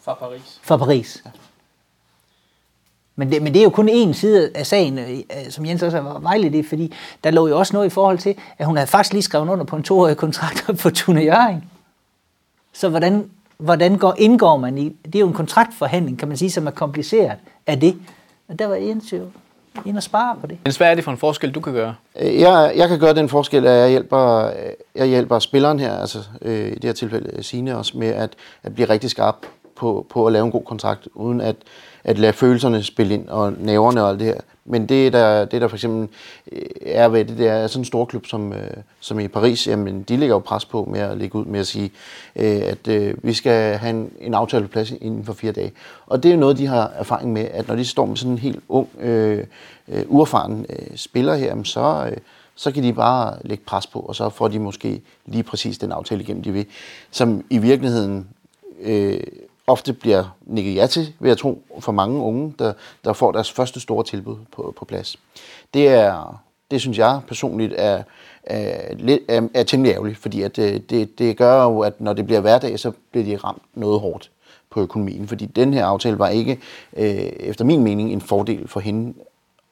[0.03, 0.61] Fra Paris.
[0.63, 1.23] Fra Paris.
[1.25, 1.31] Ja.
[3.17, 5.17] Men det, men det er jo kun en side af sagen, øh,
[5.51, 6.95] som Jens også har vejledt i, fordi
[7.25, 9.65] der lå jo også noget i forhold til, at hun havde faktisk lige skrevet under
[9.65, 11.65] på en toårig kontrakt for Tune Jørgen.
[12.73, 16.51] Så hvordan, hvordan går, indgår man i, det er jo en kontraktforhandling, kan man sige,
[16.51, 17.97] som er kompliceret af det.
[18.49, 19.27] Og der var Jens jo
[19.87, 20.59] ind og spare på det.
[20.65, 21.95] Men hvad er det for en forskel, du kan gøre?
[22.21, 24.51] Øh, jeg, jeg kan gøre den forskel, at jeg hjælper,
[24.95, 28.75] jeg hjælper spilleren her, altså øh, i det her tilfælde Signe også, med at, at
[28.75, 29.37] blive rigtig skarp
[29.83, 31.57] på, på at lave en god kontrakt, uden at,
[32.05, 34.41] at lade følelserne spille ind, og næverne og alt det her.
[34.65, 36.09] Men det der, det der for eksempel
[36.53, 39.67] øh, er ved det, det er sådan en stor klub som, øh, som i Paris,
[39.67, 41.91] jamen de ligger jo pres på med at lægge ud med at sige,
[42.37, 45.73] øh, at øh, vi skal have en, en aftale på plads inden for fire dage.
[46.07, 48.33] Og det er jo noget, de har erfaring med, at når de står med sådan
[48.33, 49.45] en helt ung, øh,
[49.89, 52.17] øh, uerfaren øh, spiller her, jamen, så, øh,
[52.55, 55.93] så kan de bare lægge pres på, og så får de måske lige præcis den
[55.93, 56.67] aftale igennem, de vil,
[57.11, 58.27] som i virkeligheden
[58.83, 59.21] øh,
[59.67, 62.73] ofte bliver nikket ja til, vil jeg tro, for mange unge, der,
[63.05, 65.17] der får deres første store tilbud på, på plads.
[65.75, 68.03] Det er, det synes jeg personligt er,
[68.45, 72.27] er, er, er temmelig ærgerligt, fordi at det, det, det gør jo, at når det
[72.27, 74.31] bliver hverdag, så bliver de ramt noget hårdt
[74.71, 76.59] på økonomien, fordi den her aftale var ikke,
[76.97, 79.15] øh, efter min mening, en fordel for hende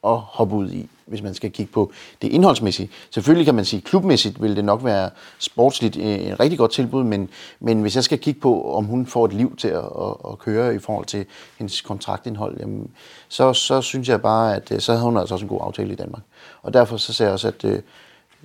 [0.05, 2.91] at hoppe ud i, hvis man skal kigge på det indholdsmæssige.
[3.11, 7.05] Selvfølgelig kan man sige, klubmæssigt vil det nok være sportsligt øh, et rigtig godt tilbud,
[7.05, 10.15] men, men hvis jeg skal kigge på, om hun får et liv til at, at,
[10.31, 11.27] at køre i forhold til
[11.59, 12.91] hendes kontraktindhold, jamen,
[13.29, 15.93] så, så synes jeg bare, at øh, så havde hun altså også en god aftale
[15.93, 16.23] i Danmark.
[16.63, 17.81] Og derfor så ser jeg også, at øh,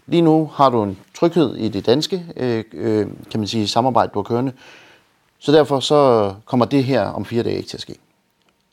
[0.08, 4.12] lige nu har du en tryghed i det danske, øh, øh, kan man sige, samarbejde,
[4.14, 4.52] du har kørende.
[5.40, 7.96] Så derfor så kommer det her om fire dage ikke til at ske.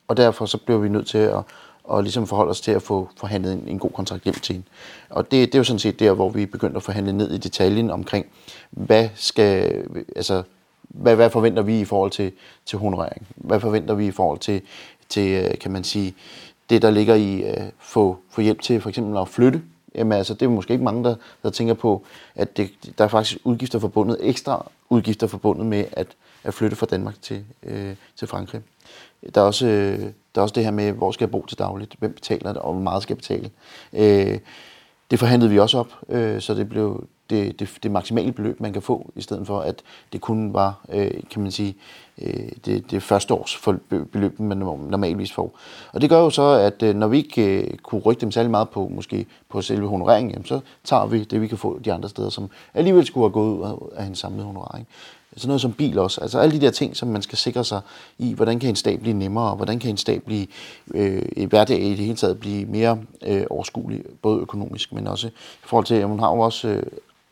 [0.08, 1.42] Og derfor så bliver vi nødt til at,
[1.84, 4.66] og ligesom forholde os til at få forhandlet en, en god kontrakt hjem til hende.
[5.10, 7.38] Og det, det er jo sådan set der, hvor vi begynder at forhandle ned i
[7.38, 8.26] detaljen omkring,
[8.70, 9.82] hvad skal,
[10.16, 10.42] altså,
[10.88, 12.32] hvad, hvad forventer vi i forhold til,
[12.66, 13.26] til honorering?
[13.36, 14.62] Hvad forventer vi i forhold til,
[15.08, 16.14] til øh, kan man sige,
[16.70, 19.62] det der ligger i at få, få hjælp til for eksempel at flytte?
[19.94, 23.08] Jamen altså, det er måske ikke mange, der, der tænker på, at det, der er
[23.08, 26.06] faktisk udgifter forbundet, ekstra udgifter forbundet med at,
[26.44, 28.60] at flytte fra Danmark til, øh, til Frankrig.
[29.34, 29.98] Der er også, øh,
[30.34, 32.62] der er også det her med, hvor skal jeg bo til dagligt, hvem betaler det,
[32.62, 33.50] og hvor meget skal jeg betale.
[33.92, 34.38] Øh,
[35.10, 38.72] det forhandlede vi også op, øh, så det blev det, det, det maksimale beløb, man
[38.72, 39.82] kan få, i stedet for at
[40.12, 41.76] det kun var, øh, kan man sige,
[42.22, 43.68] øh, det, det første års
[44.12, 45.58] beløb, man normalvis får.
[45.92, 48.50] Og det gør jo så, at øh, når vi ikke øh, kunne rykke dem særlig
[48.50, 51.92] meget på, måske på selve honoreringen, jamen, så tager vi det, vi kan få de
[51.92, 54.86] andre steder, som alligevel skulle have gået ud af en samlet honorering.
[55.36, 56.20] Sådan noget som bil også.
[56.20, 57.80] Altså alle de der ting, som man skal sikre sig
[58.18, 60.46] i, hvordan kan en stat blive nemmere, og hvordan kan en stat blive,
[60.94, 65.28] øh, i hverdag i det hele taget blive mere øh, overskuelig, både økonomisk, men også
[65.28, 66.82] i forhold til, at hun har jo også øh,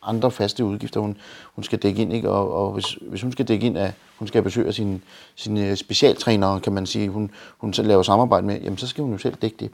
[0.03, 1.17] andre faste udgifter, hun,
[1.55, 2.29] hun skal dække ind, ikke?
[2.29, 4.99] Og, og hvis, hvis hun skal dække ind, at hun skal besøge sine,
[5.35, 9.03] sine øh, specialtrænere, kan man sige, hun, hun selv laver samarbejde med, jamen så skal
[9.03, 9.71] hun jo selv dække det.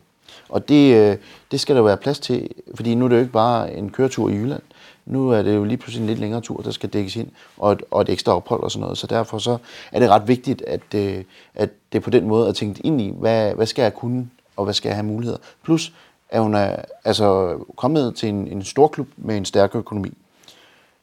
[0.49, 1.17] Og det, øh,
[1.51, 4.29] det skal der være plads til, fordi nu er det jo ikke bare en køretur
[4.29, 4.61] i Jylland.
[5.08, 7.72] Nu er det jo lige pludselig en lidt længere tur, der skal dækkes ind, og
[7.72, 8.98] et, og et ekstra ophold og sådan noget.
[8.98, 9.58] Så derfor så
[9.91, 11.24] er det ret vigtigt, at, øh,
[11.56, 14.63] at det på den måde er tænkt ind i, hvad, hvad skal jeg kunne, og
[14.63, 15.38] hvad skal jeg have muligheder.
[15.63, 15.93] Plus,
[16.30, 20.13] at hun er altså kommet til en, en stor klub med en stærk økonomi,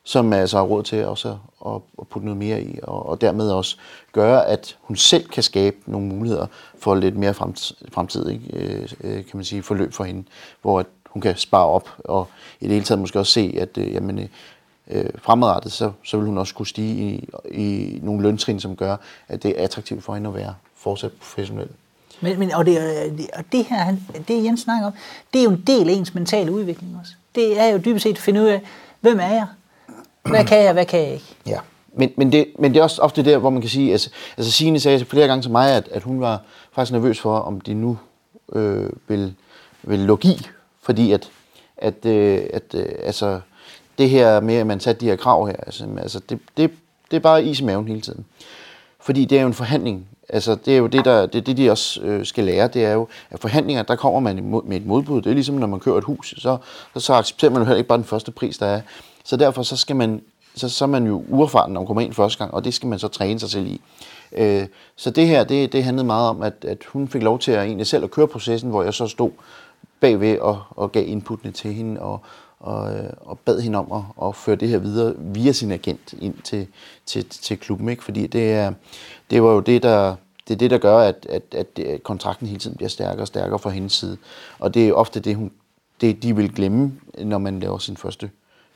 [0.04, 1.36] som altså har råd til også
[1.66, 3.76] at, at putte noget mere i, og, og dermed også
[4.12, 6.46] gøre, at hun selv kan skabe nogle muligheder
[6.78, 7.34] for lidt mere
[7.92, 10.24] fremtidig, øh, øh, kan man sige, forløb for hende,
[10.62, 12.28] hvor hun kan spare op, og
[12.60, 14.28] i det hele taget måske også se, at øh, jamen, øh,
[14.90, 18.96] øh, fremadrettet, så, så vil hun også kunne stige i, i nogle løntrin, som gør,
[19.28, 21.68] at det er attraktivt for hende at være fortsat professionel.
[22.20, 22.78] Men, men, og, det,
[23.34, 24.92] og det her, han, det Jens snakker om,
[25.32, 27.12] det er jo en del af ens mentale udvikling også.
[27.34, 28.62] Det er jo dybest set at finde ud af,
[29.00, 29.46] hvem er jeg?
[30.22, 31.36] Hvad kan jeg, hvad kan jeg ikke?
[31.46, 31.58] Ja,
[31.96, 34.52] men, men, det, men det er også ofte der, hvor man kan sige, altså, altså
[34.52, 37.74] Signe sagde flere gange til mig, at, at hun var faktisk nervøs for, om de
[37.74, 37.98] nu
[38.52, 39.34] øh, vil,
[39.82, 40.46] vil lukke i,
[40.84, 41.30] fordi at,
[41.76, 43.40] at, øh, at øh, altså,
[43.98, 46.70] det her med, at man satte de her krav her, altså, altså det, det,
[47.10, 48.24] det er bare is i maven hele tiden.
[49.00, 50.06] Fordi det er jo en forhandling.
[50.28, 52.92] Altså, det er jo det, der, det, det de også øh, skal lære, det er
[52.92, 55.22] jo, at forhandlinger, der kommer man med et modbud.
[55.22, 56.56] Det er ligesom, når man kører et hus, så,
[56.94, 58.80] så, så accepterer man jo heller ikke bare den første pris, der er.
[59.24, 60.20] Så derfor så skal man,
[60.54, 62.88] så, så er man jo uerfaren, når man kommer ind første gang, og det skal
[62.88, 63.80] man så træne sig selv i.
[64.32, 64.66] Øh,
[64.96, 67.64] så det her, det, det handlede meget om, at, at hun fik lov til at
[67.64, 69.30] egentlig selv at køre processen, hvor jeg så stod
[70.04, 72.20] bagved og, og gav inputtene til hende, og,
[72.60, 76.14] og, øh, og bad hende om at, at føre det her videre via sin agent
[76.18, 76.66] ind til,
[77.06, 77.88] til, til klubben.
[77.88, 78.04] Ikke?
[78.04, 78.72] Fordi det, er,
[79.30, 80.16] det var jo det, der,
[80.48, 83.58] det er det, der gør, at, at, at kontrakten hele tiden bliver stærkere og stærkere
[83.58, 84.16] fra hendes side.
[84.58, 85.50] Og det er ofte det, hun,
[86.00, 88.30] det de vil glemme, når man laver sin første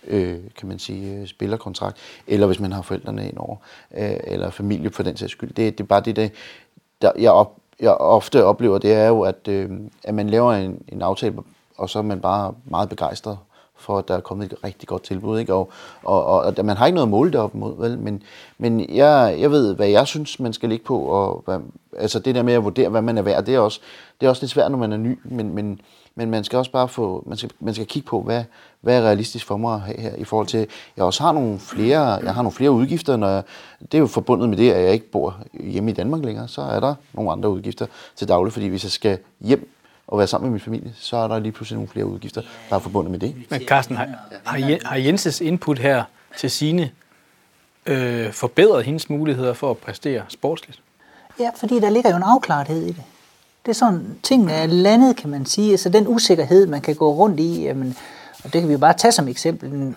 [0.06, 3.56] øh, kan man sige, øh, spillerkontrakt, eller hvis man har forældrene ind over,
[3.94, 5.48] øh, eller familie for den sags skyld.
[5.48, 6.28] Det, det er bare det, der,
[7.02, 9.70] der jeg, op, jeg ofte oplever, det er jo, at, øh,
[10.04, 11.36] at man laver en, en aftale,
[11.76, 13.38] og så er man bare meget begejstret
[13.78, 15.38] for, at der er kommet et rigtig godt tilbud.
[15.38, 15.54] Ikke?
[15.54, 15.70] Og,
[16.02, 17.98] og, og, og man har ikke noget at måle det op mod, vel?
[17.98, 18.22] men,
[18.58, 21.58] men jeg, jeg ved, hvad jeg synes, man skal ligge på, og hvad,
[21.96, 23.80] altså det der med at vurdere, hvad man er værd, det er også,
[24.20, 25.80] det er også lidt svært, når man er ny, men, men,
[26.18, 28.44] men man skal også bare få, man skal, man skal kigge på, hvad,
[28.80, 31.58] hvad er realistisk for mig at have her, i forhold til, jeg også har nogle
[31.58, 33.42] flere, jeg har nogle flere udgifter, når jeg,
[33.80, 36.60] det er jo forbundet med det, at jeg ikke bor hjemme i Danmark længere, så
[36.62, 39.70] er der nogle andre udgifter til daglig, fordi hvis jeg skal hjem
[40.06, 42.76] og være sammen med min familie, så er der lige pludselig nogle flere udgifter, der
[42.76, 43.34] er forbundet med det.
[43.50, 44.08] Men Carsten, har,
[44.84, 46.04] har Jenses input her
[46.38, 46.90] til sine
[47.86, 50.82] øh, forbedret hendes muligheder for at præstere sportsligt?
[51.40, 53.04] Ja, fordi der ligger jo en afklarethed i det.
[53.66, 55.70] Det er sådan, tingene er landet, kan man sige.
[55.70, 57.96] Altså den usikkerhed, man kan gå rundt i, jamen,
[58.44, 59.94] og det kan vi jo bare tage som eksempel.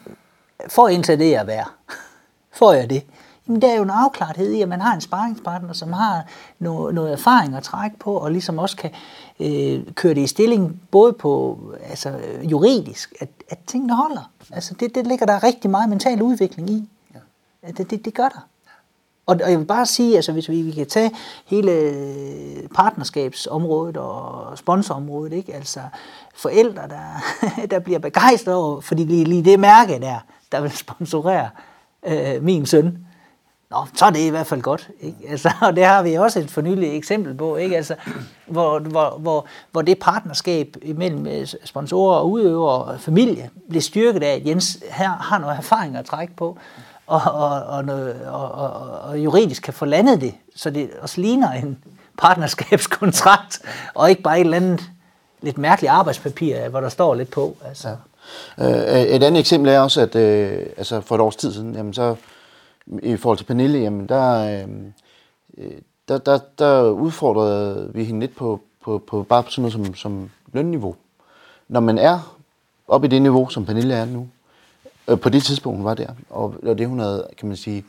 [0.68, 1.66] Får jeg indtil det at være?
[2.60, 3.04] Får jeg det?
[3.48, 6.26] Jamen, der er jo en afklarethed i, at man har en sparringspartner, som har
[6.60, 8.92] noget, noget erfaring at trække på, og ligesom også kan
[9.40, 14.32] øh, køre det i stilling, både på altså, juridisk, at, at tingene holder.
[14.52, 16.90] Altså, det, det ligger der rigtig meget mental udvikling i.
[17.64, 17.72] Ja.
[17.72, 18.48] Det, det, det gør der.
[19.26, 21.12] Og, og jeg vil bare sige, altså hvis vi, vi kan tage
[21.46, 21.94] hele
[22.76, 25.54] partnerskabsområdet og sponsorområdet, ikke?
[25.54, 25.80] altså
[26.36, 27.24] forældre, der,
[27.72, 30.20] der bliver begejstret over, fordi lige, lige det mærke der,
[30.52, 31.50] der vil sponsorere
[32.08, 32.98] øh, min søn,
[33.72, 34.90] Nå, så er det i hvert fald godt.
[35.02, 35.18] Ikke?
[35.30, 37.76] Altså, og det har vi også et fornyeligt eksempel på, ikke?
[37.76, 37.96] Altså,
[38.48, 44.24] hvor, hvor, hvor, hvor det partnerskab mellem øh, sponsorer og udøvere og familie bliver styrket
[44.24, 46.58] af, at Jens her har noget erfaring at trække på
[47.12, 51.22] og, og, og, noget, og, og, og juridisk kan få landet det, så det også
[51.22, 51.84] ligner en
[52.18, 53.62] partnerskabskontrakt,
[53.94, 54.82] og ikke bare et eller andet
[55.42, 57.58] lidt mærkeligt arbejdspapir, øh, hvor der står lidt på.
[57.66, 57.96] Altså.
[58.58, 58.90] Ja.
[58.90, 61.76] Øh, øh, et andet eksempel er også, at øh, altså for et års tid siden,
[61.76, 62.16] jamen så,
[63.04, 64.62] i forhold til Pernille, jamen der,
[65.58, 65.72] øh,
[66.08, 70.30] der, der, der udfordrede vi hende lidt på, på, på bare sådan noget som, som
[70.54, 70.96] lønniveau.
[71.68, 72.38] Når man er
[72.88, 74.28] oppe i det niveau, som Pernille er nu,
[75.12, 76.08] øh, på det tidspunkt, hun var der.
[76.30, 77.84] Og, og det, hun havde, kan man sige,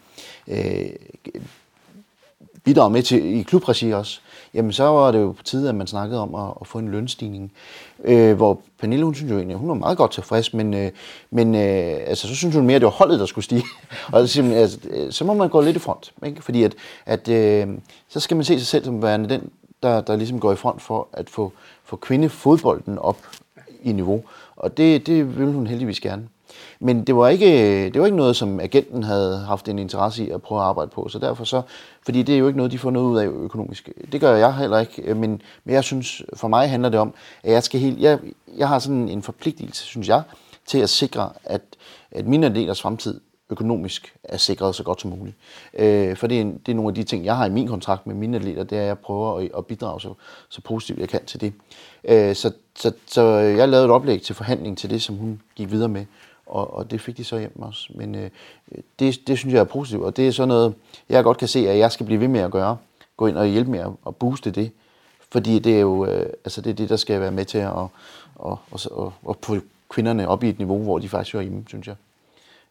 [0.49, 0.87] øh,
[2.65, 4.21] bidraget med til i klubregi også,
[4.55, 6.89] jamen så var det jo på tide, at man snakkede om at, at få en
[6.89, 7.53] lønstigning.
[8.05, 10.91] Øh, hvor Pernille, hun synes jo egentlig, hun var meget godt tilfreds, men, øh,
[11.31, 13.65] men øh, altså, så synes hun mere, at det var holdet, der skulle stige.
[14.13, 16.43] og altså, øh, så må man gå lidt i front, ikke?
[16.43, 16.75] fordi at,
[17.07, 17.69] at øh,
[18.09, 19.51] så skal man se sig selv som værende den,
[19.83, 21.53] der, der ligesom går i front for at få,
[21.85, 23.19] få kvindefodbolden op
[23.83, 24.23] i niveau.
[24.57, 26.29] Og det, det vil hun heldigvis gerne.
[26.81, 30.31] Men det var, ikke, det var ikke noget, som agenten havde haft en interesse i
[30.31, 31.09] at prøve at arbejde på.
[31.09, 31.63] Så derfor så,
[32.05, 33.91] fordi det er jo ikke noget, de får noget ud af økonomisk.
[34.13, 37.15] Det gør jeg heller ikke, øh, men, men jeg synes, for mig handler det om,
[37.43, 38.19] at jeg skal helt, jeg,
[38.57, 40.23] jeg har sådan en forpligtelse, synes jeg,
[40.67, 41.63] til at sikre, at,
[42.11, 43.21] at mine atleters fremtid
[43.53, 45.37] økonomisk er sikret så godt som muligt.
[45.75, 48.07] Øh, for det er, det er nogle af de ting, jeg har i min kontrakt
[48.07, 50.15] med mine atleter, det er, at jeg prøver at, at bidrage så,
[50.49, 51.53] så positivt jeg kan til det.
[52.05, 55.71] Øh, så, så, så jeg lavede et oplæg til forhandling til det, som hun gik
[55.71, 56.05] videre med
[56.53, 57.93] og, og det fik de så hjem også.
[57.95, 58.31] Men øh,
[58.99, 60.75] det, det synes jeg er positivt, og det er sådan noget,
[61.09, 62.77] jeg godt kan se, at jeg skal blive ved med at gøre.
[63.17, 64.71] Gå ind og hjælpe med at, at booste det,
[65.33, 67.71] fordi det er jo øh, altså det, er det, der skal være med til at,
[68.47, 69.57] at, at, at, at, få
[69.89, 71.97] kvinderne op i et niveau, hvor de faktisk hører hjemme, synes jeg.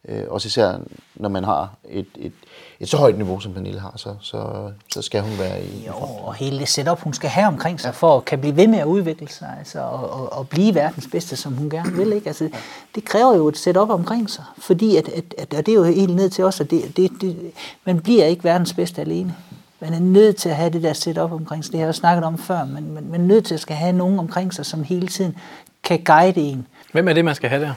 [0.08, 0.80] Øh, også især
[1.16, 2.34] når man har et, et,
[2.80, 5.94] et så højt niveau, som Pernille har, så, så, så skal hun være i Jo,
[5.94, 8.80] og hele det setup, hun skal have omkring sig, for at kan blive ved med
[8.80, 12.14] at udvikle sig, altså, og, og, og blive verdens bedste, som hun gerne vil.
[12.14, 12.28] Ikke?
[12.28, 12.50] Altså,
[12.96, 15.84] det kræver jo et setup omkring sig, fordi at, at, at, og det er jo
[15.84, 17.52] helt ned til os, at det, det, det,
[17.86, 19.36] man bliver ikke verdens bedste alene.
[19.80, 21.72] Man er nødt til at have det der setup omkring sig.
[21.72, 23.76] Det har jeg jo snakket om før, men man, man er nødt til at skal
[23.76, 25.38] have nogen omkring sig, som hele tiden
[25.84, 26.68] kan guide en.
[26.92, 27.74] Hvem er det, man skal have der?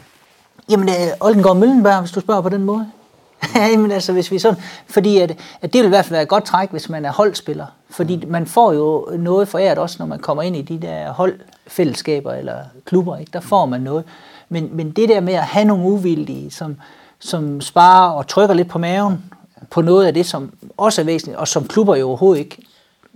[0.71, 2.87] Jamen, øh, Oldengård Møllenberg, hvis du spørger på den måde.
[3.73, 6.29] Jamen altså, hvis vi sådan, fordi at, at det vil i hvert fald være et
[6.29, 7.67] godt træk, hvis man er holdspiller.
[7.91, 12.33] Fordi man får jo noget foræret også, når man kommer ind i de der holdfællesskaber
[12.33, 13.17] eller klubber.
[13.17, 13.31] Ikke?
[13.33, 14.05] Der får man noget.
[14.49, 16.77] Men, men det der med at have nogle uvildige, som,
[17.19, 19.25] som sparer og trykker lidt på maven
[19.71, 22.63] på noget af det, som også er væsentligt, og som klubber jo overhovedet ikke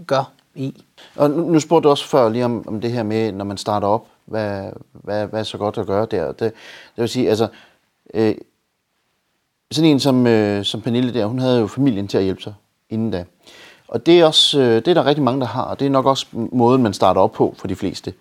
[0.06, 0.84] gør i.
[1.16, 3.56] Og nu, nu spurgte du også før lige om, om det her med, når man
[3.56, 6.27] starter op, hvad, hvad, hvad er så godt at gøre der?
[6.27, 6.53] Det, det
[6.97, 7.49] vil sige, altså,
[8.14, 8.35] øh,
[9.71, 12.55] sådan en som, øh, som Pernille der, hun havde jo familien til at hjælpe sig
[12.91, 13.25] inden da.
[13.88, 15.91] Og det er, også, øh, det er der rigtig mange, der har, og det er
[15.91, 18.14] nok også måden, man starter op på for de fleste.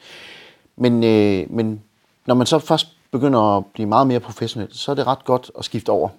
[0.76, 1.84] Men, øh, men
[2.26, 5.52] når man så først begynder at blive meget mere professionel, så er det ret godt
[5.58, 6.10] at skifte over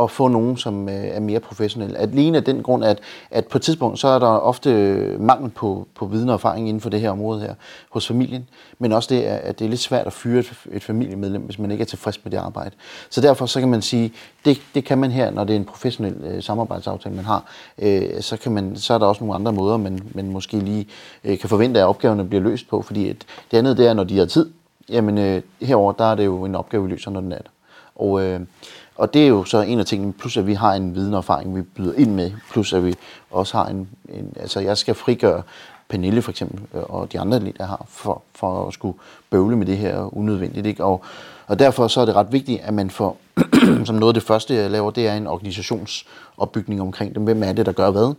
[0.00, 2.06] at få nogen, som øh, er mere professionelle.
[2.06, 2.98] lige af den grund, at,
[3.30, 6.68] at på et tidspunkt, så er der ofte øh, mangel på, på viden og erfaring
[6.68, 7.54] inden for det her område her
[7.90, 11.42] hos familien, men også det, at det er lidt svært at fyre et, et familiemedlem,
[11.42, 12.70] hvis man ikke er tilfreds med det arbejde.
[13.10, 14.12] Så derfor så kan man sige,
[14.44, 17.44] det, det kan man her, når det er en professionel øh, samarbejdsaftale, man har,
[17.78, 20.86] øh, så, kan man, så er der også nogle andre måder, man, man måske lige
[21.24, 24.04] øh, kan forvente, at opgaverne bliver løst på, fordi et, det andet det er, når
[24.04, 24.50] de har tid,
[24.88, 27.50] jamen øh, herover der er det jo en opgave, vi løser, når den er der.
[27.94, 28.40] Og, øh,
[28.98, 31.18] og det er jo så en af tingene, plus at vi har en viden og
[31.18, 32.94] erfaring, vi byder ind med, plus at vi
[33.30, 35.42] også har en, en altså jeg skal frigøre
[35.88, 38.98] Pernille for eksempel, øh, og de andre der har, for, for at skulle
[39.30, 40.66] bøvle med det her unødvendigt.
[40.66, 40.84] Ikke?
[40.84, 41.04] Og,
[41.46, 43.16] og derfor så er det ret vigtigt, at man får,
[43.86, 47.24] som noget af det første, jeg laver, det er en organisationsopbygning omkring dem.
[47.24, 48.14] Hvem er det, der gør hvad?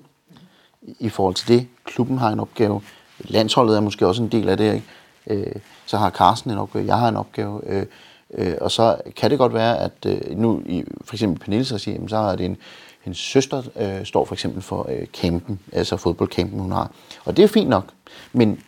[1.00, 1.68] I forhold til det.
[1.86, 2.82] Klubben har en opgave.
[3.20, 4.74] Landsholdet er måske også en del af det.
[4.74, 5.46] Ikke?
[5.48, 6.86] Øh, så har Carsten en opgave.
[6.86, 7.62] Jeg har en opgave.
[7.66, 7.86] Øh,
[8.34, 11.98] Øh, og så kan det godt være, at øh, nu i for eksempel Pernilles regi,
[12.08, 12.58] så er det en,
[13.02, 16.92] hendes søster øh, står for eksempel for øh, campen, altså fodboldcampen, hun har.
[17.26, 17.86] Og det er fint nok,
[18.34, 18.60] men,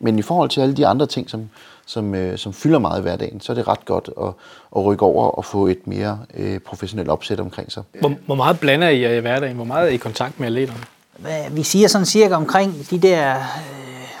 [0.00, 1.50] men i forhold til alle de andre ting, som,
[1.86, 4.28] som, øh, som fylder meget i hverdagen, så er det ret godt at,
[4.76, 7.82] at rykke over og få et mere øh, professionelt opsæt omkring sig.
[8.00, 9.56] Hvor, hvor meget blander I i hverdagen?
[9.56, 10.80] Hvor meget er I i kontakt med atleterne?
[11.50, 13.36] Vi siger sådan cirka omkring de der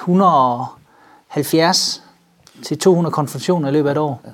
[0.00, 2.02] 170
[2.58, 4.20] øh, til 200 konfrontationer i løbet af et år.
[4.24, 4.30] Ja.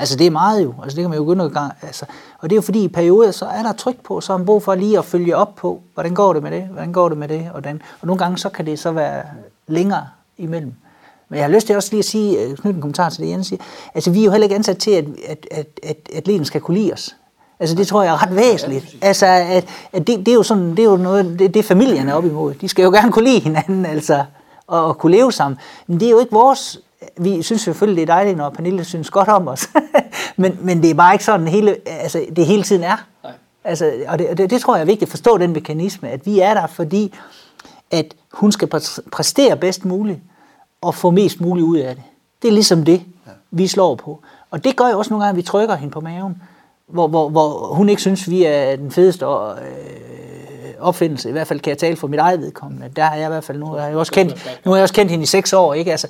[0.00, 1.72] Altså det er meget jo, altså det kan man jo begynde at gang.
[1.82, 2.06] Altså,
[2.38, 4.46] og det er jo fordi i perioder, så er der tryk på, så er man
[4.46, 7.18] brug for lige at følge op på, hvordan går det med det, hvordan går det
[7.18, 7.82] med det, og, den.
[8.00, 9.22] og nogle gange så kan det så være
[9.66, 10.06] længere
[10.38, 10.74] imellem.
[11.28, 13.30] Men jeg har lyst til også lige at sige, øh, knytte en kommentar til det,
[13.30, 13.62] Jens siger.
[13.94, 16.78] Altså vi er jo heller ikke ansat til, at, at, at, at atleten skal kunne
[16.78, 17.16] lide os.
[17.60, 18.96] Altså det tror jeg er ret væsentligt.
[19.02, 21.64] Altså at, at det, det, er jo sådan, det er jo noget, det, det er
[21.64, 22.54] familien er op imod.
[22.54, 24.24] De skal jo gerne kunne lide hinanden, altså,
[24.66, 25.58] og, og kunne leve sammen.
[25.86, 26.80] Men det er jo ikke vores
[27.16, 29.68] vi synes selvfølgelig, det er dejligt, når Pernille synes godt om os.
[30.36, 33.06] men, men det er bare ikke sådan, hele, altså, det hele tiden er.
[33.22, 33.32] Nej.
[33.64, 36.40] Altså, og det, det, det tror jeg er vigtigt at forstå, den mekanisme, at vi
[36.40, 37.14] er der, fordi
[37.90, 38.68] at hun skal
[39.12, 40.18] præstere bedst muligt
[40.80, 42.04] og få mest muligt ud af det.
[42.42, 43.32] Det er ligesom det, ja.
[43.50, 44.20] vi slår på.
[44.50, 46.42] Og det gør jo også nogle gange, at vi trykker hende på maven,
[46.86, 50.49] hvor, hvor, hvor hun ikke synes, vi er den fedeste og, øh,
[50.80, 51.28] opfindelse.
[51.28, 52.90] I hvert fald kan jeg tale for mit eget vedkommende.
[52.96, 54.94] Der har jeg i hvert fald nu, har jeg også kendt, nu har jeg også
[54.94, 55.74] kendt hende i seks år.
[55.74, 55.90] Ikke?
[55.90, 56.08] Altså,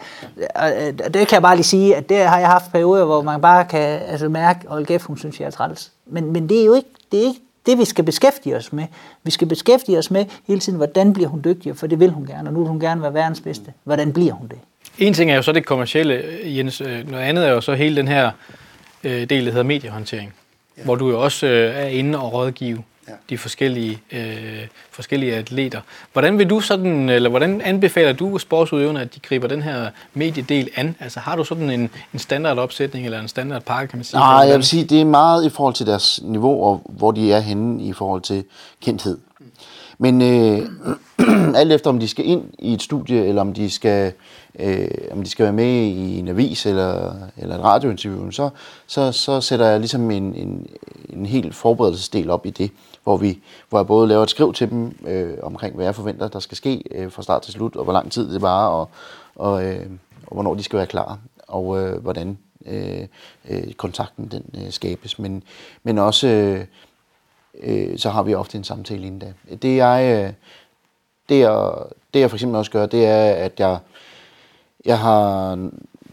[1.14, 3.64] det kan jeg bare lige sige, at det har jeg haft perioder, hvor man bare
[3.64, 5.92] kan altså, mærke, hold kæft, hun synes, jeg er træls.
[6.06, 8.84] Men, men det er jo ikke det, er ikke det, vi skal beskæftige os med.
[9.22, 12.26] Vi skal beskæftige os med hele tiden, hvordan bliver hun dygtigere, for det vil hun
[12.26, 13.72] gerne, og nu vil hun gerne være verdens bedste.
[13.84, 14.58] Hvordan bliver hun det?
[14.98, 16.80] En ting er jo så det kommercielle, Jens.
[16.80, 18.30] Noget andet er jo så hele den her
[19.04, 20.34] øh, del, der hedder mediehåndtering,
[20.78, 20.82] ja.
[20.82, 23.14] hvor du jo også øh, er inde og rådgive ja.
[23.30, 25.80] de forskellige, øh, forskellige atleter.
[26.12, 30.68] Hvordan vil du sådan, eller hvordan anbefaler du sportsudøverne, at de griber den her mediedel
[30.76, 30.96] an?
[31.00, 34.20] Altså har du sådan en, en standardopsætning eller en standardpakke, kan man sige?
[34.20, 37.32] Nej, jeg vil sige, det er meget i forhold til deres niveau, og hvor de
[37.32, 38.44] er henne i forhold til
[38.82, 39.18] kendthed.
[40.02, 40.68] Men øh,
[41.60, 44.12] alt efter om de skal ind i et studie, eller om de skal,
[44.58, 48.50] øh, om de skal være med i en avis eller, eller et radiointerview, så,
[48.86, 50.66] så, så sætter jeg ligesom en, en,
[51.08, 52.70] en helt forberedelsesdel op i det
[53.04, 53.38] hvor, vi,
[53.68, 56.56] hvor jeg både laver et skriv til dem øh, omkring, hvad jeg forventer, der skal
[56.56, 58.88] ske øh, fra start til slut, og hvor lang tid det varer, og,
[59.34, 59.86] og, øh,
[60.26, 63.06] og hvornår de skal være klar, og øh, hvordan øh,
[63.48, 65.18] øh, kontakten den øh, skabes.
[65.18, 65.42] Men,
[65.82, 66.64] men også, øh,
[67.62, 69.56] øh, så har vi ofte en samtale inden da.
[69.62, 70.32] Det jeg, øh,
[71.28, 71.72] det, jeg,
[72.14, 73.78] det jeg for eksempel også gør, det er, at jeg,
[74.84, 75.58] jeg har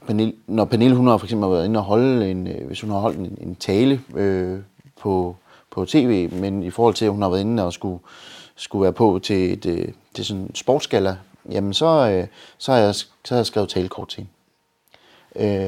[0.07, 2.91] Pernille, når Pernille hun har for eksempel været inde og holde en, øh, hvis hun
[2.91, 4.59] har holdt en, en tale øh,
[4.99, 5.35] på,
[5.77, 7.99] på tv, men i forhold til, at hun har været inde og skulle,
[8.55, 11.17] skulle være på til et øh, til sådan en sportsgala,
[11.51, 14.31] jamen så, øh, så, har jeg, så har jeg skrevet talekort til hende.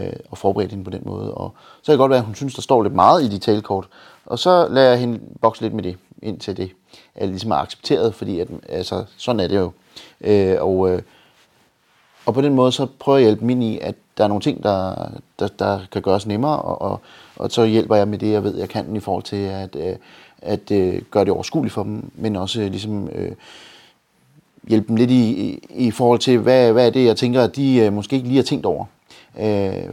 [0.08, 1.34] Øh, og forberedt hende på den måde.
[1.34, 3.38] Og så kan det godt være, at hun synes, der står lidt meget i de
[3.38, 3.88] talekort.
[4.26, 6.72] Og så lader jeg hende bokse lidt med det, indtil det
[7.16, 9.72] er ligesom er accepteret, fordi at, altså, sådan er det jo.
[10.22, 11.02] Øh, og, øh,
[12.26, 14.42] og på den måde, så prøver jeg at hjælpe min i, at der er nogle
[14.42, 14.96] ting, der,
[15.40, 17.02] der, der kan gøres nemmere, og, og,
[17.40, 19.96] og så hjælper jeg med det, jeg ved, jeg kan i forhold til at, øh,
[20.42, 23.32] at, at gøre det overskueligt for dem, men også øh, ligesom øh,
[24.68, 27.56] hjælpe dem lidt i, i, i forhold til, hvad, hvad er det, jeg tænker, at
[27.56, 28.86] de øh, måske ikke lige har tænkt over.
[29.40, 29.90] Øh,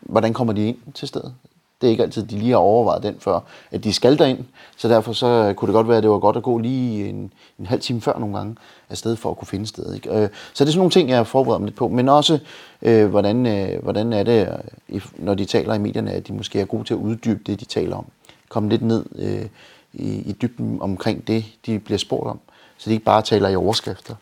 [0.00, 1.34] hvordan kommer de ind til stedet?
[1.80, 4.44] Det er ikke altid, de lige har overvejet den før, at de skal derind.
[4.76, 7.08] Så derfor så øh, kunne det godt være, at det var godt at gå lige
[7.08, 8.56] en, en halv time før nogle gange
[8.90, 9.94] afsted for at kunne finde stedet.
[9.94, 10.10] Ikke?
[10.10, 11.88] Øh, så det er sådan nogle ting, jeg forbereder mig lidt på.
[11.88, 12.38] Men også,
[12.82, 14.48] øh, hvordan, øh, hvordan er det,
[14.88, 17.60] øh, når de taler i medierne, at de måske er gode til at uddybe det,
[17.60, 18.04] de taler om.
[18.48, 19.46] Komme lidt ned øh,
[19.92, 22.40] i, i dybden omkring det, de bliver spurgt om.
[22.76, 24.14] Så de ikke bare taler i overskrifter.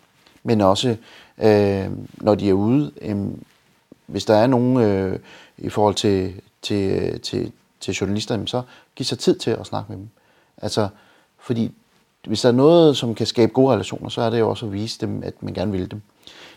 [0.42, 0.96] Men også,
[1.38, 3.16] øh, når de er ude, øh,
[4.06, 5.18] hvis der er nogen øh,
[5.58, 8.62] i forhold til, til, til, til journalister, så
[8.96, 10.08] giv sig tid til at snakke med dem.
[10.62, 10.88] Altså,
[11.38, 11.72] fordi
[12.26, 14.72] hvis der er noget, som kan skabe gode relationer, så er det jo også at
[14.72, 16.02] vise dem, at man gerne vil dem.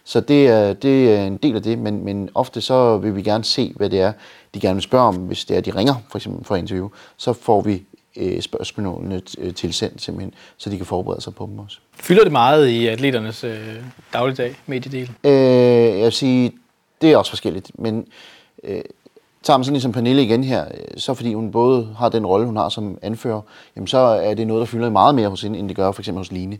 [0.03, 3.21] Så det er, det er en del af det, men, men ofte så vil vi
[3.21, 4.13] gerne se, hvad det er,
[4.53, 5.15] de gerne vil spørge om.
[5.15, 7.83] Hvis det er, de ringer for eksempel for interview, så får vi
[8.17, 11.77] øh, spørgsmålene øh, tilsendt simpelthen, så de kan forberede sig på dem også.
[11.93, 13.75] Fylder det meget i atleternes øh,
[14.13, 15.11] dagligdag, mediedel?
[15.23, 15.31] Øh,
[15.97, 16.51] jeg vil sige,
[17.01, 18.07] det er også forskelligt, men
[18.63, 18.81] øh,
[19.43, 22.45] tager man sådan ligesom Pernille igen her, øh, så fordi hun både har den rolle,
[22.45, 23.41] hun har som anfører,
[23.75, 26.01] jamen så er det noget, der fylder meget mere hos hende, end det gør for
[26.01, 26.57] eksempel hos Line.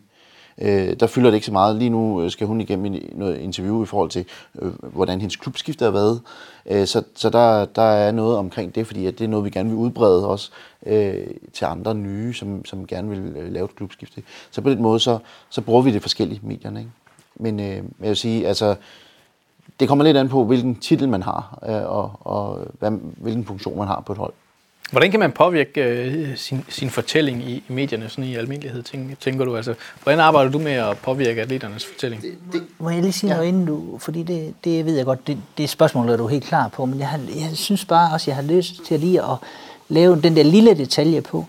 [0.62, 1.76] Øh, der fylder det ikke så meget.
[1.76, 4.26] Lige nu øh, skal hun igennem noget interview i forhold til,
[4.62, 6.22] øh, hvordan hendes klubskifte har været.
[6.66, 9.50] Øh, så så der, der er noget omkring det, fordi at det er noget, vi
[9.50, 10.52] gerne vil udbrede også
[10.86, 14.24] øh, til andre nye, som, som gerne vil øh, lave et klubskifte.
[14.52, 15.18] Så på den måde, så,
[15.50, 16.80] så bruger vi det forskellige medierne.
[16.80, 16.92] Ikke?
[17.36, 18.76] Men øh, jeg vil sige, altså,
[19.80, 23.78] det kommer lidt an på, hvilken titel man har, øh, og, og hvad, hvilken funktion
[23.78, 24.34] man har på et hold.
[24.92, 29.16] Hvordan kan man påvirke øh, sin, sin fortælling i, i medierne sådan i almindelighed, tænker,
[29.16, 29.56] tænker du?
[29.56, 32.22] Altså, hvordan arbejder du med at påvirke atleternes fortælling?
[32.22, 33.36] Det, det, må jeg lige sige ja.
[33.36, 36.44] noget inden du, fordi det, det ved jeg godt, det, det spørgsmål er du helt
[36.44, 39.22] klar på, men jeg, har, jeg synes bare også, jeg har lyst til at lige
[39.22, 39.38] at
[39.90, 41.46] lave den der lille detalje på,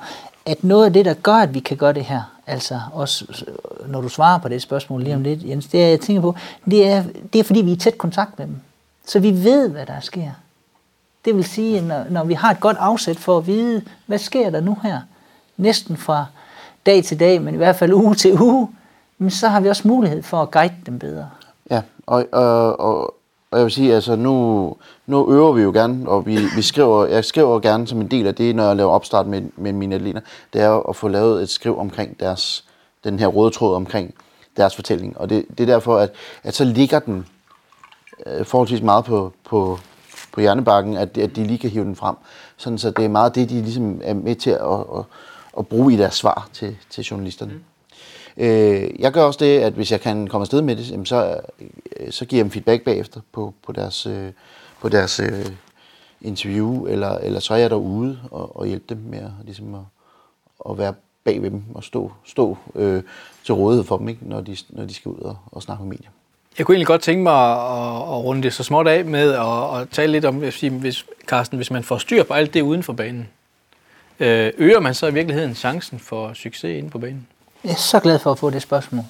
[0.47, 3.91] at noget af det, der gør, at vi kan gøre det her, altså også øh,
[3.91, 6.35] når du svarer på det spørgsmål lige om lidt, Jens, det er, jeg tænker på,
[6.65, 8.57] det er, det er fordi, vi er i tæt kontakt med dem.
[9.07, 10.31] Så vi ved, hvad der sker.
[11.25, 14.51] Det vil sige, når, når vi har et godt afsæt for at vide, hvad sker
[14.51, 15.01] der nu her,
[15.57, 16.27] næsten fra
[16.87, 18.69] dag til dag, men i hvert fald uge til uge,
[19.19, 21.31] men så har vi også mulighed for at guide dem bedre.
[21.71, 23.15] Ja, og, og, og,
[23.53, 24.77] og jeg vil sige, altså nu,
[25.07, 28.27] nu øver vi jo gerne, og vi, vi skriver, jeg skriver gerne som en del
[28.27, 30.21] af det, når jeg laver opstart med, med mine atleter,
[30.53, 32.65] det er at få lavet et skriv omkring deres,
[33.05, 34.15] den her røde tråd omkring
[34.57, 35.19] deres fortælling.
[35.19, 36.11] Og det, det er derfor, at,
[36.43, 37.27] at så ligger den
[38.27, 39.79] øh, forholdsvis meget på, på,
[40.33, 42.17] på hjernebakken, at, at de lige kan hive den frem.
[42.57, 45.05] Sådan, så det er meget det, de ligesom er med til at, at,
[45.59, 47.53] at bruge i deres svar til, til journalisterne.
[47.53, 47.61] Mm.
[48.37, 51.41] Øh, jeg gør også det, at hvis jeg kan komme afsted med det, jamen så,
[52.01, 54.33] øh, så giver jeg dem feedback bagefter på, på deres, øh,
[54.81, 55.47] på deres øh,
[56.21, 59.81] interview, eller, eller så er jeg derude og, og hjælpe dem med at, ligesom at,
[60.71, 63.03] at være bag ved dem og stå, stå øh,
[63.45, 65.91] til rådighed for dem, ikke, når, de, når de skal ud og, og snakke med
[65.91, 66.11] medier.
[66.59, 69.81] Jeg kunne egentlig godt tænke mig at, at runde det så småt af med at,
[69.81, 72.93] at tale lidt om, hvis, Carsten, hvis man får styr på alt det uden for
[72.93, 73.29] banen,
[74.21, 77.27] øh, øger man så i virkeligheden chancen for succes inde på banen?
[77.65, 79.05] Jeg er så glad for at få det spørgsmål.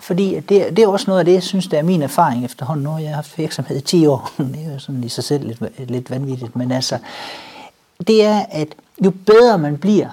[0.00, 2.84] Fordi det, det er også noget af det, jeg synes, der er min erfaring efterhånden.
[2.84, 4.32] Nu jeg har haft virksomhed i 10 år.
[4.38, 6.56] Det er jo sådan i sig selv lidt, lidt vanvittigt.
[6.56, 6.98] Men altså,
[8.06, 8.68] det er, at
[9.04, 10.08] jo bedre man bliver,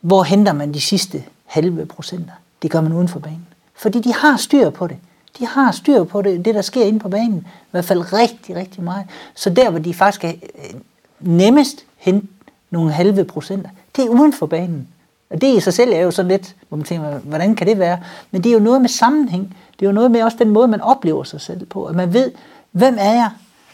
[0.00, 2.32] hvor henter man de sidste halve procenter?
[2.62, 3.46] Det gør man uden for banen.
[3.74, 4.96] Fordi de har styr på det.
[5.38, 7.38] De har styr på det, det der sker inde på banen.
[7.38, 9.06] I hvert fald rigtig, rigtig meget.
[9.34, 10.80] Så der, hvor de faktisk er øh,
[11.20, 12.26] nemmest hente
[12.70, 14.88] nogle halve procenter, det er uden for banen.
[15.30, 17.78] Og det i sig selv er jo sådan lidt, hvor man tænker, hvordan kan det
[17.78, 18.00] være?
[18.30, 19.56] Men det er jo noget med sammenhæng.
[19.80, 21.84] Det er jo noget med også den måde, man oplever sig selv på.
[21.84, 22.32] At man ved,
[22.72, 23.30] hvem er jeg?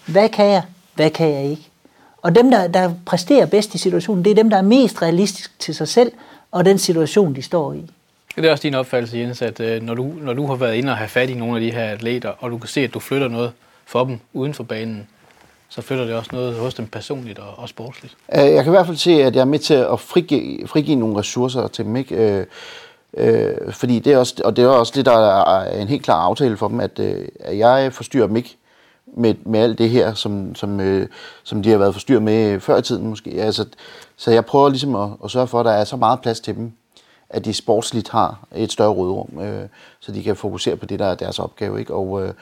[0.07, 0.63] Hvad kan jeg?
[0.95, 1.69] Hvad kan jeg ikke?
[2.23, 5.59] Og dem, der, der præsterer bedst i situationen, det er dem, der er mest realistisk
[5.59, 6.13] til sig selv
[6.51, 7.91] og den situation, de står i.
[8.37, 10.93] Det er også din opfattelse, Jens, at øh, når, du, når du har været inde
[10.93, 13.01] og have fat i nogle af de her atleter, og du kan se, at du
[13.01, 13.53] flytter noget
[13.87, 15.07] for dem uden for banen,
[15.69, 18.17] så flytter det også noget hos dem personligt og, og sportsligt.
[18.35, 20.97] Øh, jeg kan i hvert fald se, at jeg er med til at frigive, frigive
[20.97, 21.97] nogle ressourcer til dem.
[21.97, 22.15] Ikke?
[22.15, 22.47] Øh,
[23.17, 26.21] øh, fordi det er også, og det er også det, der er en helt klar
[26.21, 28.57] aftale for dem, at, øh, at jeg forstyrrer dem ikke
[29.17, 31.09] med, med alt det her, som, som, øh,
[31.45, 33.31] som de har været forstyrret med før i tiden måske.
[33.31, 33.67] Altså,
[34.17, 36.55] så jeg prøver ligesom at, at sørge for, at der er så meget plads til
[36.57, 36.73] dem,
[37.29, 39.69] at de sportsligt har et større rådrum, øh,
[40.01, 41.81] så de kan fokusere på det, der er deres opgave.
[41.81, 41.95] Ikke?
[41.95, 42.33] Og, øh,